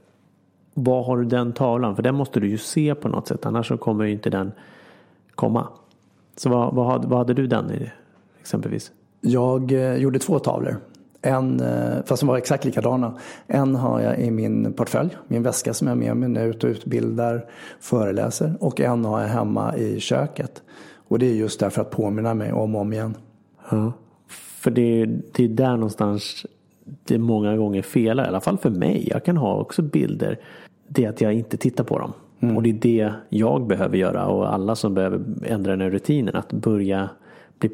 Vad 0.74 1.04
har 1.04 1.16
du 1.16 1.24
den 1.24 1.52
tavlan? 1.52 1.96
För 1.96 2.02
den 2.02 2.14
måste 2.14 2.40
du 2.40 2.48
ju 2.48 2.58
se 2.58 2.94
på 2.94 3.08
något 3.08 3.28
sätt. 3.28 3.46
Annars 3.46 3.68
så 3.68 3.76
kommer 3.76 4.04
ju 4.04 4.12
inte 4.12 4.30
den 4.30 4.52
komma. 5.34 5.68
Så 6.36 6.50
vad, 6.50 6.74
vad, 6.74 6.86
hade, 6.86 7.08
vad 7.08 7.18
hade 7.18 7.34
du 7.34 7.46
den 7.46 7.70
i 7.70 7.90
exempelvis? 8.40 8.92
Jag 9.20 9.72
eh, 9.72 9.96
gjorde 9.96 10.18
två 10.18 10.38
tavlor. 10.38 10.76
En, 11.22 11.60
eh, 11.60 12.04
fast 12.04 12.20
de 12.20 12.26
var 12.26 12.36
exakt 12.36 12.64
likadana. 12.64 13.14
En 13.46 13.74
har 13.74 14.00
jag 14.00 14.18
i 14.18 14.30
min 14.30 14.72
portfölj, 14.72 15.16
min 15.28 15.42
väska 15.42 15.74
som 15.74 15.88
jag 15.88 15.94
har 15.94 15.98
med 15.98 16.16
mig 16.16 16.28
när 16.28 16.40
jag 16.40 16.48
är 16.48 16.54
ute 16.54 16.66
och 16.66 16.70
utbildar, 16.70 17.44
föreläser. 17.80 18.54
Och 18.60 18.80
en 18.80 19.04
har 19.04 19.20
jag 19.20 19.28
hemma 19.28 19.76
i 19.76 20.00
köket. 20.00 20.62
Och 21.08 21.18
det 21.18 21.26
är 21.26 21.34
just 21.34 21.60
därför 21.60 21.80
att 21.80 21.90
påminna 21.90 22.34
mig 22.34 22.52
om 22.52 22.74
och 22.74 22.80
om 22.80 22.92
igen. 22.92 23.14
Ja. 23.70 23.92
För 24.28 24.70
det 24.70 25.02
är, 25.02 25.20
det 25.32 25.44
är 25.44 25.48
där 25.48 25.76
någonstans 25.76 26.46
det 27.04 27.18
många 27.18 27.56
gånger 27.56 27.82
felar, 27.82 28.24
i 28.24 28.28
alla 28.28 28.40
fall 28.40 28.58
för 28.58 28.70
mig. 28.70 29.08
Jag 29.10 29.24
kan 29.24 29.36
ha 29.36 29.56
också 29.56 29.82
bilder. 29.82 30.38
Det 30.88 31.04
är 31.04 31.08
att 31.08 31.20
jag 31.20 31.32
inte 31.32 31.56
tittar 31.56 31.84
på 31.84 31.98
dem. 31.98 32.12
Mm. 32.40 32.56
Och 32.56 32.62
det 32.62 32.70
är 32.70 32.74
det 32.74 33.12
jag 33.28 33.66
behöver 33.66 33.96
göra 33.96 34.26
och 34.26 34.54
alla 34.54 34.76
som 34.76 34.94
behöver 34.94 35.20
ändra 35.44 35.70
den 35.70 35.80
här 35.80 35.90
rutinen. 35.90 36.36
Att 36.36 36.52
börja 36.52 37.08
bli, 37.58 37.70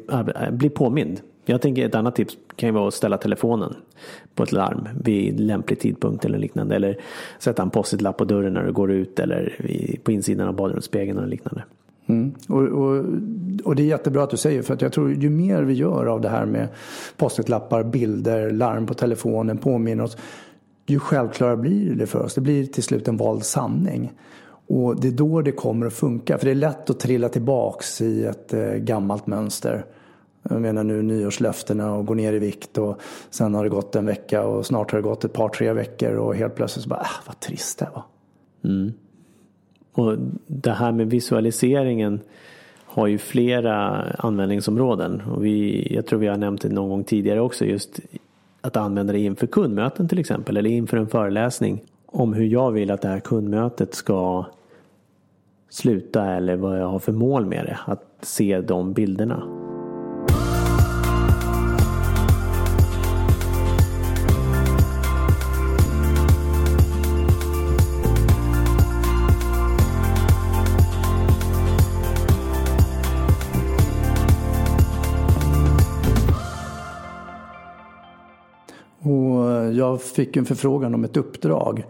bli 0.51 0.69
påmind. 0.69 1.21
Jag 1.45 1.61
tänker 1.61 1.85
ett 1.85 1.95
annat 1.95 2.15
tips 2.15 2.37
kan 2.55 2.69
ju 2.69 2.73
vara 2.73 2.87
att 2.87 2.93
ställa 2.93 3.17
telefonen 3.17 3.75
på 4.35 4.43
ett 4.43 4.51
larm 4.51 4.87
vid 5.03 5.39
lämplig 5.39 5.79
tidpunkt 5.79 6.25
eller 6.25 6.37
liknande. 6.37 6.75
Eller 6.75 6.97
sätta 7.39 7.61
en 7.61 7.69
post-it-lapp 7.69 8.17
på 8.17 8.25
dörren 8.25 8.53
när 8.53 8.63
du 8.63 8.71
går 8.71 8.91
ut 8.91 9.19
eller 9.19 9.55
på 10.03 10.11
insidan 10.11 10.47
av 10.47 10.55
badrumsspegeln 10.55 11.17
eller 11.17 11.27
liknande. 11.27 11.63
Mm. 12.05 12.33
Och, 12.49 12.61
och, 12.61 13.05
och, 13.63 13.75
det 13.75 13.83
är 13.83 13.87
jättebra 13.87 14.23
att 14.23 14.29
du 14.29 14.37
säger 14.37 14.61
för 14.61 14.73
att 14.73 14.81
jag 14.81 14.93
tror 14.93 15.13
ju 15.13 15.29
mer 15.29 15.63
vi 15.63 15.73
gör 15.73 16.05
av 16.05 16.21
det 16.21 16.29
här 16.29 16.45
med 16.45 16.67
post-it-lappar, 17.17 17.83
bilder, 17.83 18.51
larm 18.51 18.85
på 18.85 18.93
telefonen, 18.93 19.57
påminner 19.57 20.03
oss. 20.03 20.17
Ju 20.85 20.99
självklarare 20.99 21.57
blir 21.57 21.95
det 21.95 22.07
för 22.07 22.23
oss. 22.23 22.33
Det 22.33 22.41
blir 22.41 22.65
till 22.65 22.83
slut 22.83 23.07
en 23.07 23.17
vald 23.17 23.43
sanning. 23.43 24.11
Och 24.67 25.01
det 25.01 25.07
är 25.07 25.11
då 25.11 25.41
det 25.41 25.51
kommer 25.51 25.85
att 25.85 25.93
funka. 25.93 26.37
För 26.37 26.45
det 26.45 26.51
är 26.51 26.55
lätt 26.55 26.89
att 26.89 26.99
trilla 26.99 27.29
tillbaks 27.29 28.01
i 28.01 28.25
ett 28.25 28.53
eh, 28.53 28.73
gammalt 28.73 29.27
mönster. 29.27 29.85
Jag 30.49 30.61
menar 30.61 30.83
nu 30.83 31.01
nyårslöftena 31.01 31.93
och 31.93 32.05
gå 32.05 32.13
ner 32.13 32.33
i 32.33 32.39
vikt 32.39 32.77
och 32.77 32.99
sen 33.29 33.53
har 33.55 33.63
det 33.63 33.69
gått 33.69 33.95
en 33.95 34.05
vecka 34.05 34.43
och 34.43 34.65
snart 34.65 34.91
har 34.91 34.99
det 34.99 35.03
gått 35.03 35.23
ett 35.23 35.33
par 35.33 35.49
tre 35.49 35.73
veckor 35.73 36.15
och 36.15 36.35
helt 36.35 36.55
plötsligt 36.55 36.83
så 36.83 36.89
bara, 36.89 36.99
ah, 36.99 37.23
vad 37.27 37.39
trist 37.39 37.79
det 37.79 37.87
var. 37.93 38.03
Mm. 38.63 38.93
Och 39.93 40.15
det 40.47 40.71
här 40.71 40.91
med 40.91 41.09
visualiseringen 41.09 42.19
har 42.85 43.07
ju 43.07 43.17
flera 43.17 44.03
användningsområden. 44.17 45.21
Och 45.21 45.45
vi, 45.45 45.87
jag 45.95 46.05
tror 46.05 46.19
vi 46.19 46.27
har 46.27 46.37
nämnt 46.37 46.61
det 46.61 46.69
någon 46.69 46.89
gång 46.89 47.03
tidigare 47.03 47.41
också. 47.41 47.65
Just 47.65 47.99
att 48.61 48.77
använda 48.77 49.13
det 49.13 49.19
inför 49.19 49.47
kundmöten 49.47 50.07
till 50.07 50.19
exempel. 50.19 50.57
Eller 50.57 50.69
inför 50.69 50.97
en 50.97 51.07
föreläsning. 51.07 51.81
Om 52.05 52.33
hur 52.33 52.45
jag 52.45 52.71
vill 52.71 52.91
att 52.91 53.01
det 53.01 53.07
här 53.07 53.19
kundmötet 53.19 53.95
ska 53.95 54.45
sluta. 55.69 56.25
Eller 56.25 56.55
vad 56.55 56.79
jag 56.79 56.87
har 56.87 56.99
för 56.99 57.11
mål 57.11 57.45
med 57.45 57.65
det. 57.65 57.79
Att 57.85 58.03
se 58.21 58.61
de 58.61 58.93
bilderna. 58.93 59.43
Jag 79.73 80.01
fick 80.01 80.37
en 80.37 80.45
förfrågan 80.45 80.95
om 80.95 81.03
ett 81.03 81.17
uppdrag 81.17 81.85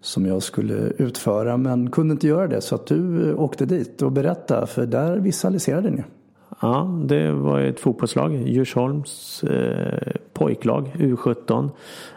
som 0.00 0.26
jag 0.26 0.42
skulle 0.42 0.74
utföra 0.74 1.56
men 1.56 1.90
kunde 1.90 2.12
inte 2.12 2.26
göra 2.26 2.46
det 2.46 2.60
så 2.60 2.74
att 2.74 2.86
du 2.86 3.34
åkte 3.34 3.66
dit 3.66 4.02
och 4.02 4.12
berättade 4.12 4.66
för 4.66 4.86
där 4.86 5.16
visualiserade 5.16 5.90
ni. 5.90 6.02
Ja, 6.60 7.00
det 7.04 7.32
var 7.32 7.60
ett 7.60 7.80
fotbollslag. 7.80 8.34
Djursholms 8.34 9.44
eh, 9.44 10.12
pojklag, 10.32 10.92
U17, 10.98 11.70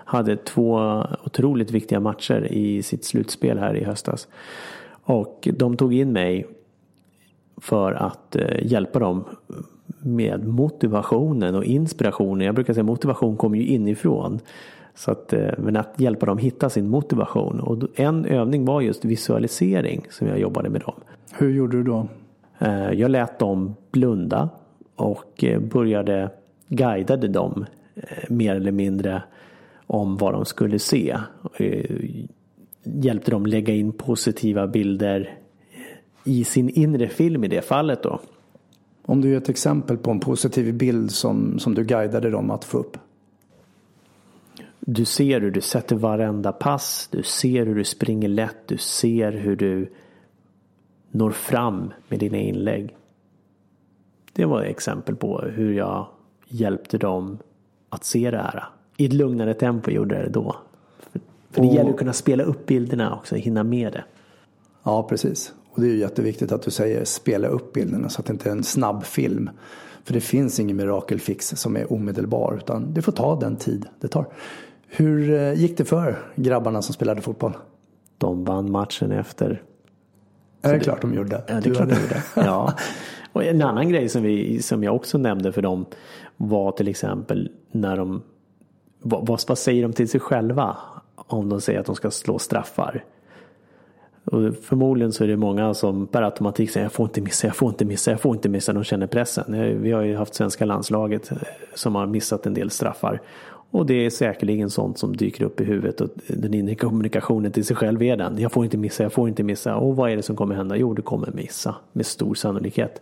hade 0.05 0.37
två 0.37 1.03
otroligt 1.25 1.71
viktiga 1.71 1.99
matcher 1.99 2.47
i 2.51 2.83
sitt 2.83 3.05
slutspel 3.05 3.57
här 3.57 3.75
i 3.75 3.83
höstas. 3.83 4.27
Och 5.03 5.47
de 5.53 5.77
tog 5.77 5.93
in 5.93 6.11
mig 6.11 6.47
för 7.57 7.91
att 7.91 8.35
eh, 8.35 8.65
hjälpa 8.65 8.99
dem 8.99 9.23
med 9.99 10.47
motivationen 10.47 11.55
och 11.55 11.63
inspirationen. 11.63 12.45
Jag 12.45 12.55
brukar 12.55 12.73
säga 12.73 12.83
motivation 12.83 13.37
kommer 13.37 13.57
ju 13.57 13.65
inifrån. 13.65 14.39
Så 14.99 15.11
att, 15.11 15.33
eh, 15.33 15.51
men 15.57 15.75
att 15.75 15.93
hjälpa 15.97 16.25
dem 16.25 16.37
hitta 16.37 16.69
sin 16.69 16.89
motivation. 16.89 17.59
Och 17.59 17.99
en 17.99 18.25
övning 18.25 18.65
var 18.65 18.81
just 18.81 19.05
visualisering 19.05 20.05
som 20.09 20.27
jag 20.27 20.39
jobbade 20.39 20.69
med 20.69 20.81
dem. 20.81 20.93
Hur 21.31 21.49
gjorde 21.49 21.77
du 21.77 21.83
då? 21.83 22.07
Eh, 22.59 22.91
jag 22.91 23.11
lät 23.11 23.39
dem 23.39 23.75
blunda 23.91 24.49
och 24.95 25.43
eh, 25.43 25.59
började 25.59 26.29
guidade 26.67 27.27
dem 27.27 27.65
mer 28.29 28.55
eller 28.55 28.71
mindre 28.71 29.23
om 29.87 30.17
vad 30.17 30.33
de 30.33 30.45
skulle 30.45 30.79
se. 30.79 31.17
Hjälpte 32.83 33.31
dem 33.31 33.45
lägga 33.45 33.73
in 33.73 33.91
positiva 33.91 34.67
bilder 34.67 35.37
i 36.23 36.43
sin 36.43 36.69
inre 36.69 37.07
film 37.07 37.43
i 37.43 37.47
det 37.47 37.61
fallet 37.61 38.03
då. 38.03 38.19
Om 39.05 39.21
du 39.21 39.29
ger 39.29 39.37
ett 39.37 39.49
exempel 39.49 39.97
på 39.97 40.11
en 40.11 40.19
positiv 40.19 40.73
bild 40.73 41.11
som, 41.11 41.59
som 41.59 41.75
du 41.75 41.83
guidade 41.83 42.29
dem 42.29 42.51
att 42.51 42.63
få 42.63 42.77
upp. 42.77 42.97
Du 44.79 45.05
ser 45.05 45.41
hur 45.41 45.51
du 45.51 45.61
sätter 45.61 45.95
varenda 45.95 46.51
pass. 46.51 47.09
Du 47.11 47.23
ser 47.23 47.65
hur 47.65 47.75
du 47.75 47.83
springer 47.83 48.27
lätt. 48.27 48.67
Du 48.67 48.77
ser 48.77 49.31
hur 49.31 49.55
du 49.55 49.91
når 51.11 51.31
fram 51.31 51.93
med 52.07 52.19
dina 52.19 52.37
inlägg. 52.37 52.95
Det 54.33 54.45
var 54.45 54.61
ett 54.61 54.69
exempel 54.69 55.15
på 55.15 55.41
hur 55.41 55.73
jag 55.73 56.07
hjälpte 56.47 56.97
dem 56.97 57.37
att 57.89 58.03
se 58.03 58.31
det 58.31 58.37
här. 58.37 58.63
I 58.97 59.05
ett 59.05 59.13
lugnare 59.13 59.53
tempo 59.53 59.91
gjorde 59.91 60.15
jag 60.15 60.25
det 60.25 60.29
då. 60.29 60.55
För, 60.99 61.19
för 61.51 61.61
det 61.61 61.67
och, 61.67 61.75
gäller 61.75 61.89
att 61.89 61.97
kunna 61.97 62.13
spela 62.13 62.43
upp 62.43 62.65
bilderna 62.65 63.15
också, 63.15 63.35
hinna 63.35 63.63
med 63.63 63.93
det. 63.93 64.03
Ja, 64.83 65.03
precis. 65.03 65.53
Och 65.69 65.81
det 65.81 65.87
är 65.87 65.91
ju 65.91 65.97
jätteviktigt 65.97 66.51
att 66.51 66.61
du 66.61 66.71
säger 66.71 67.05
spela 67.05 67.47
upp 67.47 67.73
bilderna 67.73 68.09
så 68.09 68.21
att 68.21 68.25
det 68.25 68.33
inte 68.33 68.49
är 68.49 68.53
en 68.53 68.63
snabb 68.63 69.03
film. 69.03 69.49
För 70.03 70.13
det 70.13 70.21
finns 70.21 70.59
ingen 70.59 70.77
mirakelfix 70.77 71.47
som 71.49 71.77
är 71.77 71.93
omedelbar 71.93 72.55
utan 72.57 72.93
det 72.93 73.01
får 73.01 73.11
ta 73.11 73.39
den 73.39 73.55
tid 73.55 73.85
det 73.99 74.07
tar. 74.07 74.25
Hur 74.89 75.33
eh, 75.33 75.53
gick 75.53 75.77
det 75.77 75.85
för 75.85 76.19
grabbarna 76.35 76.81
som 76.81 76.93
spelade 76.93 77.21
fotboll? 77.21 77.53
De 78.17 78.43
vann 78.43 78.71
matchen 78.71 79.11
efter. 79.11 79.63
Är 80.61 80.71
det, 80.71 80.77
det 80.77 80.83
klart 80.83 81.01
de 81.01 81.13
gjorde? 81.13 81.43
Ja, 81.47 81.53
det 81.53 81.69
är 81.69 81.73
klart 81.73 81.89
de 81.89 81.95
gjorde. 81.95 82.23
Ja. 82.35 82.73
Och 83.33 83.43
en 83.43 83.61
annan 83.61 83.89
grej 83.89 84.09
som, 84.09 84.23
vi, 84.23 84.61
som 84.61 84.83
jag 84.83 84.95
också 84.95 85.17
nämnde 85.17 85.51
för 85.51 85.61
dem 85.61 85.85
var 86.37 86.71
till 86.71 86.87
exempel 86.87 87.51
när 87.71 87.97
de 87.97 88.21
vad, 89.01 89.27
vad 89.47 89.57
säger 89.57 89.83
de 89.83 89.93
till 89.93 90.09
sig 90.09 90.19
själva 90.19 90.77
om 91.15 91.49
de 91.49 91.61
säger 91.61 91.79
att 91.79 91.85
de 91.85 91.95
ska 91.95 92.11
slå 92.11 92.39
straffar? 92.39 93.03
Och 94.25 94.55
förmodligen 94.63 95.13
så 95.13 95.23
är 95.23 95.27
det 95.27 95.37
många 95.37 95.73
som 95.73 96.07
per 96.07 96.21
automatik 96.21 96.71
säger 96.71 96.85
jag 96.85 96.91
får 96.91 97.05
inte 97.05 97.21
missa, 97.21 97.47
jag 97.47 97.55
får 97.55 97.69
inte 97.69 97.85
missa, 97.85 98.11
jag 98.11 98.21
får 98.21 98.35
inte 98.35 98.49
missa. 98.49 98.73
De 98.73 98.83
känner 98.83 99.07
pressen. 99.07 99.81
Vi 99.81 99.91
har 99.91 100.01
ju 100.01 100.15
haft 100.15 100.35
svenska 100.35 100.65
landslaget 100.65 101.31
eh, 101.31 101.37
som 101.75 101.95
har 101.95 102.07
missat 102.07 102.45
en 102.45 102.53
del 102.53 102.69
straffar. 102.69 103.21
Och 103.71 103.85
det 103.85 104.05
är 104.05 104.09
säkerligen 104.09 104.69
sånt 104.69 104.97
som 104.97 105.17
dyker 105.17 105.43
upp 105.43 105.61
i 105.61 105.63
huvudet 105.63 106.01
och 106.01 106.09
den 106.27 106.53
inre 106.53 106.75
kommunikationen 106.75 107.51
till 107.51 107.65
sig 107.65 107.75
själv 107.75 108.03
är 108.03 108.17
den. 108.17 108.37
Jag 108.37 108.51
får 108.51 108.63
inte 108.63 108.77
missa, 108.77 109.03
jag 109.03 109.13
får 109.13 109.29
inte 109.29 109.43
missa. 109.43 109.75
Och 109.75 109.95
vad 109.95 110.11
är 110.11 110.15
det 110.15 110.23
som 110.23 110.35
kommer 110.35 110.55
hända? 110.55 110.77
Jo, 110.77 110.93
du 110.93 111.01
kommer 111.01 111.31
missa 111.31 111.75
med 111.91 112.05
stor 112.05 112.35
sannolikhet. 112.35 113.01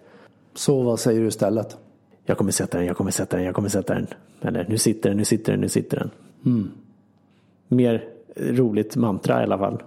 Så 0.55 0.81
vad 0.81 0.99
säger 0.99 1.21
du 1.21 1.27
istället? 1.27 1.77
Jag 2.25 2.37
kommer 2.37 2.51
sätta 2.51 2.77
den, 2.77 2.87
jag 2.87 2.97
kommer 2.97 3.11
sätta 3.11 3.37
den, 3.37 3.45
jag 3.45 3.55
kommer 3.55 3.69
sätta 3.69 3.93
den. 3.93 4.07
Eller 4.41 4.65
nu 4.69 4.77
sitter 4.77 5.09
den, 5.09 5.17
nu 5.17 5.25
sitter 5.25 5.51
den, 5.51 5.61
nu 5.61 5.69
sitter 5.69 5.97
den. 5.97 6.09
Mm. 6.45 6.71
Mer 7.67 8.03
roligt 8.35 8.95
mantra 8.95 9.41
i 9.41 9.43
alla 9.43 9.57
fall. 9.57 9.83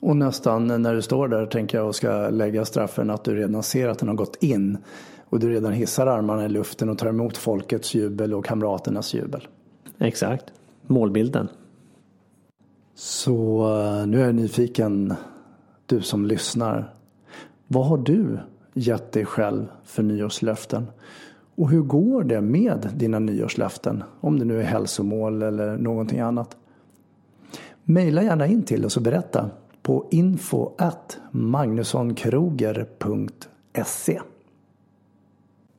Och 0.00 0.16
nästan 0.16 0.82
när 0.82 0.94
du 0.94 1.02
står 1.02 1.28
där 1.28 1.46
tänker 1.46 1.78
jag 1.78 1.86
och 1.86 1.94
ska 1.94 2.28
lägga 2.28 2.64
straffen 2.64 3.10
att 3.10 3.24
du 3.24 3.36
redan 3.36 3.62
ser 3.62 3.88
att 3.88 3.98
den 3.98 4.08
har 4.08 4.16
gått 4.16 4.36
in. 4.40 4.78
och 5.28 5.40
du 5.40 5.48
redan 5.48 5.72
hissar 5.72 6.06
armarna 6.06 6.44
i 6.44 6.48
luften 6.48 6.88
och 6.88 6.98
tar 6.98 7.06
emot 7.06 7.36
folkets 7.36 7.94
jubel 7.94 8.34
och 8.34 8.44
kamraternas 8.44 9.14
jubel. 9.14 9.48
Exakt. 9.98 10.44
Målbilden. 10.86 11.48
Så 12.94 13.60
eh, 13.76 14.06
nu 14.06 14.20
är 14.20 14.26
jag 14.26 14.34
nyfiken, 14.34 15.14
du 15.86 16.00
som 16.00 16.26
lyssnar. 16.26 16.94
Vad 17.66 17.86
har 17.86 17.98
du 17.98 18.38
gett 18.74 19.12
dig 19.12 19.24
själv 19.24 19.66
för 19.84 20.02
nyårslöften? 20.02 20.86
Och 21.54 21.70
hur 21.70 21.82
går 21.82 22.24
det 22.24 22.40
med 22.40 22.88
dina 22.96 23.18
nyårslöften? 23.18 24.04
Om 24.20 24.38
det 24.38 24.44
nu 24.44 24.60
är 24.60 24.64
hälsomål 24.64 25.42
eller 25.42 25.76
någonting 25.76 26.20
annat. 26.20 26.56
Maila 27.84 28.22
gärna 28.22 28.46
in 28.46 28.62
till 28.62 28.84
oss 28.84 28.96
och 28.96 29.02
berätta 29.02 29.50
på 29.82 30.06
info 30.10 30.72
magnussonkroger.se 31.30 34.20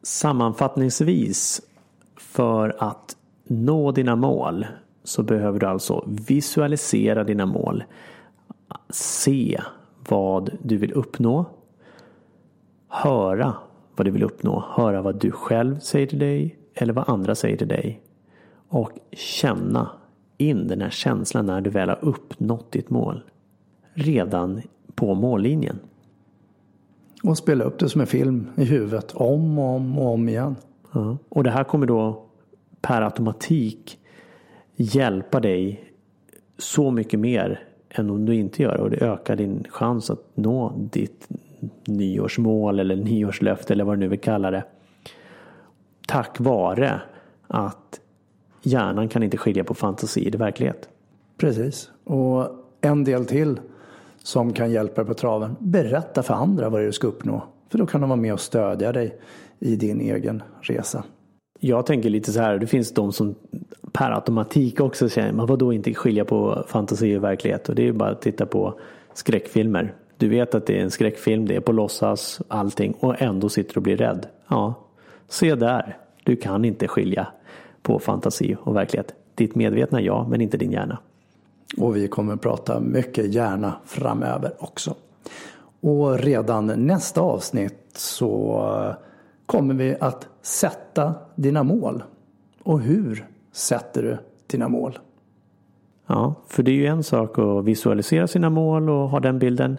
Sammanfattningsvis, 0.01 1.61
för 2.17 2.75
att 2.79 3.15
nå 3.49 3.91
dina 3.91 4.15
mål 4.15 4.65
så 5.03 5.23
behöver 5.23 5.59
du 5.59 5.65
alltså 5.65 6.03
visualisera 6.07 7.23
dina 7.23 7.45
mål. 7.45 7.83
Se 8.89 9.61
vad 10.09 10.49
du 10.63 10.77
vill 10.77 10.93
uppnå. 10.93 11.45
Höra 12.87 13.53
vad 13.95 14.07
du 14.07 14.11
vill 14.11 14.23
uppnå. 14.23 14.63
Höra 14.69 15.01
vad 15.01 15.19
du 15.19 15.31
själv 15.31 15.79
säger 15.79 16.07
till 16.07 16.19
dig 16.19 16.59
eller 16.73 16.93
vad 16.93 17.09
andra 17.09 17.35
säger 17.35 17.57
till 17.57 17.67
dig. 17.67 18.01
Och 18.67 18.91
känna 19.11 19.89
in 20.37 20.67
den 20.67 20.81
här 20.81 20.89
känslan 20.89 21.45
när 21.45 21.61
du 21.61 21.69
väl 21.69 21.89
har 21.89 21.99
uppnått 22.01 22.71
ditt 22.71 22.89
mål. 22.89 23.23
Redan 23.93 24.61
på 24.95 25.13
mållinjen. 25.13 25.79
Och 27.23 27.37
spela 27.37 27.63
upp 27.63 27.79
det 27.79 27.89
som 27.89 28.01
en 28.01 28.07
film 28.07 28.47
i 28.55 28.63
huvudet 28.63 29.11
om 29.13 29.59
och 29.59 29.75
om 29.75 29.99
och 29.99 30.13
om 30.13 30.29
igen. 30.29 30.55
Ja. 30.91 31.17
Och 31.29 31.43
det 31.43 31.51
här 31.51 31.63
kommer 31.63 31.87
då 31.87 32.28
per 32.81 33.01
automatik 33.01 33.99
hjälpa 34.75 35.39
dig 35.39 35.93
så 36.57 36.91
mycket 36.91 37.19
mer 37.19 37.63
än 37.89 38.09
om 38.09 38.25
du 38.25 38.35
inte 38.35 38.63
gör 38.63 38.77
det. 38.77 38.81
Och 38.83 38.89
det 38.89 39.01
ökar 39.01 39.35
din 39.35 39.65
chans 39.69 40.09
att 40.09 40.23
nå 40.35 40.73
ditt 40.91 41.27
nyårsmål 41.85 42.79
eller 42.79 42.95
nyårslöfte 42.95 43.73
eller 43.73 43.83
vad 43.83 43.95
du 43.95 43.99
nu 43.99 44.07
vill 44.07 44.19
kalla 44.19 44.51
det. 44.51 44.63
Tack 46.07 46.39
vare 46.39 47.01
att 47.47 47.99
hjärnan 48.61 49.09
kan 49.09 49.23
inte 49.23 49.37
skilja 49.37 49.63
på 49.63 49.73
fantasi 49.73 50.31
och 50.31 50.41
verklighet. 50.41 50.89
Precis. 51.37 51.91
Och 52.03 52.47
en 52.81 53.03
del 53.03 53.25
till 53.25 53.59
som 54.23 54.53
kan 54.53 54.71
hjälpa 54.71 55.01
dig 55.01 55.07
på 55.07 55.13
traven. 55.13 55.55
Berätta 55.59 56.23
för 56.23 56.33
andra 56.33 56.69
vad 56.69 56.79
det 56.79 56.83
är 56.83 56.87
du 56.87 56.93
ska 56.93 57.07
uppnå. 57.07 57.43
För 57.69 57.77
då 57.77 57.85
kan 57.85 58.01
de 58.01 58.09
vara 58.09 58.19
med 58.19 58.33
och 58.33 58.39
stödja 58.39 58.91
dig 58.91 59.19
i 59.59 59.75
din 59.75 60.01
egen 60.01 60.43
resa. 60.61 61.03
Jag 61.59 61.85
tänker 61.85 62.09
lite 62.09 62.31
så 62.31 62.41
här, 62.41 62.57
det 62.57 62.67
finns 62.67 62.93
de 62.93 63.13
som 63.13 63.35
per 63.91 64.11
automatik 64.11 64.79
också 64.79 65.09
känner, 65.09 65.31
men 65.31 65.45
vadå 65.45 65.73
inte 65.73 65.93
skilja 65.93 66.25
på 66.25 66.63
fantasi 66.67 67.17
och 67.17 67.23
verklighet? 67.23 67.69
Och 67.69 67.75
det 67.75 67.81
är 67.81 67.85
ju 67.85 67.93
bara 67.93 68.09
att 68.09 68.21
titta 68.21 68.45
på 68.45 68.79
skräckfilmer. 69.13 69.93
Du 70.17 70.29
vet 70.29 70.55
att 70.55 70.65
det 70.65 70.77
är 70.77 70.83
en 70.83 70.91
skräckfilm, 70.91 71.47
det 71.47 71.55
är 71.55 71.59
på 71.59 71.71
låtsas, 71.71 72.41
allting 72.47 72.93
och 72.99 73.21
ändå 73.21 73.49
sitter 73.49 73.73
du 73.73 73.77
och 73.77 73.83
blir 73.83 73.97
rädd. 73.97 74.27
Ja, 74.47 74.73
se 75.27 75.55
där. 75.55 75.97
Du 76.23 76.35
kan 76.35 76.65
inte 76.65 76.87
skilja 76.87 77.27
på 77.81 77.99
fantasi 77.99 78.57
och 78.61 78.75
verklighet. 78.75 79.13
Ditt 79.35 79.55
medvetna 79.55 80.01
ja, 80.01 80.27
men 80.29 80.41
inte 80.41 80.57
din 80.57 80.71
hjärna. 80.71 80.97
Och 81.77 81.95
vi 81.95 82.07
kommer 82.07 82.35
prata 82.35 82.79
mycket 82.79 83.33
hjärna 83.33 83.73
framöver 83.85 84.51
också. 84.59 84.95
Och 85.81 86.19
redan 86.19 86.65
nästa 86.67 87.21
avsnitt 87.21 87.89
så 87.95 88.95
kommer 89.49 89.73
vi 89.73 89.95
att 89.99 90.27
sätta 90.41 91.13
dina 91.35 91.63
mål. 91.63 92.03
Och 92.63 92.79
hur 92.79 93.27
sätter 93.51 94.03
du 94.03 94.17
dina 94.47 94.67
mål? 94.67 94.99
Ja, 96.07 96.35
för 96.47 96.63
det 96.63 96.71
är 96.71 96.75
ju 96.75 96.85
en 96.85 97.03
sak 97.03 97.39
att 97.39 97.65
visualisera 97.65 98.27
sina 98.27 98.49
mål 98.49 98.89
och 98.89 99.09
ha 99.09 99.19
den 99.19 99.39
bilden. 99.39 99.77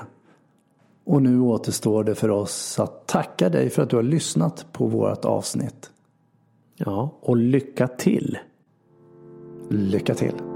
Och 1.04 1.22
nu 1.22 1.40
återstår 1.40 2.04
det 2.04 2.14
för 2.14 2.30
oss 2.30 2.80
att 2.80 3.06
tacka 3.06 3.48
dig 3.48 3.70
för 3.70 3.82
att 3.82 3.90
du 3.90 3.96
har 3.96 4.02
lyssnat 4.02 4.66
på 4.72 4.86
vårt 4.86 5.24
avsnitt. 5.24 5.90
Ja, 6.84 7.18
och 7.20 7.36
lycka 7.36 7.88
till! 7.88 8.38
Lycka 9.70 10.14
till! 10.14 10.49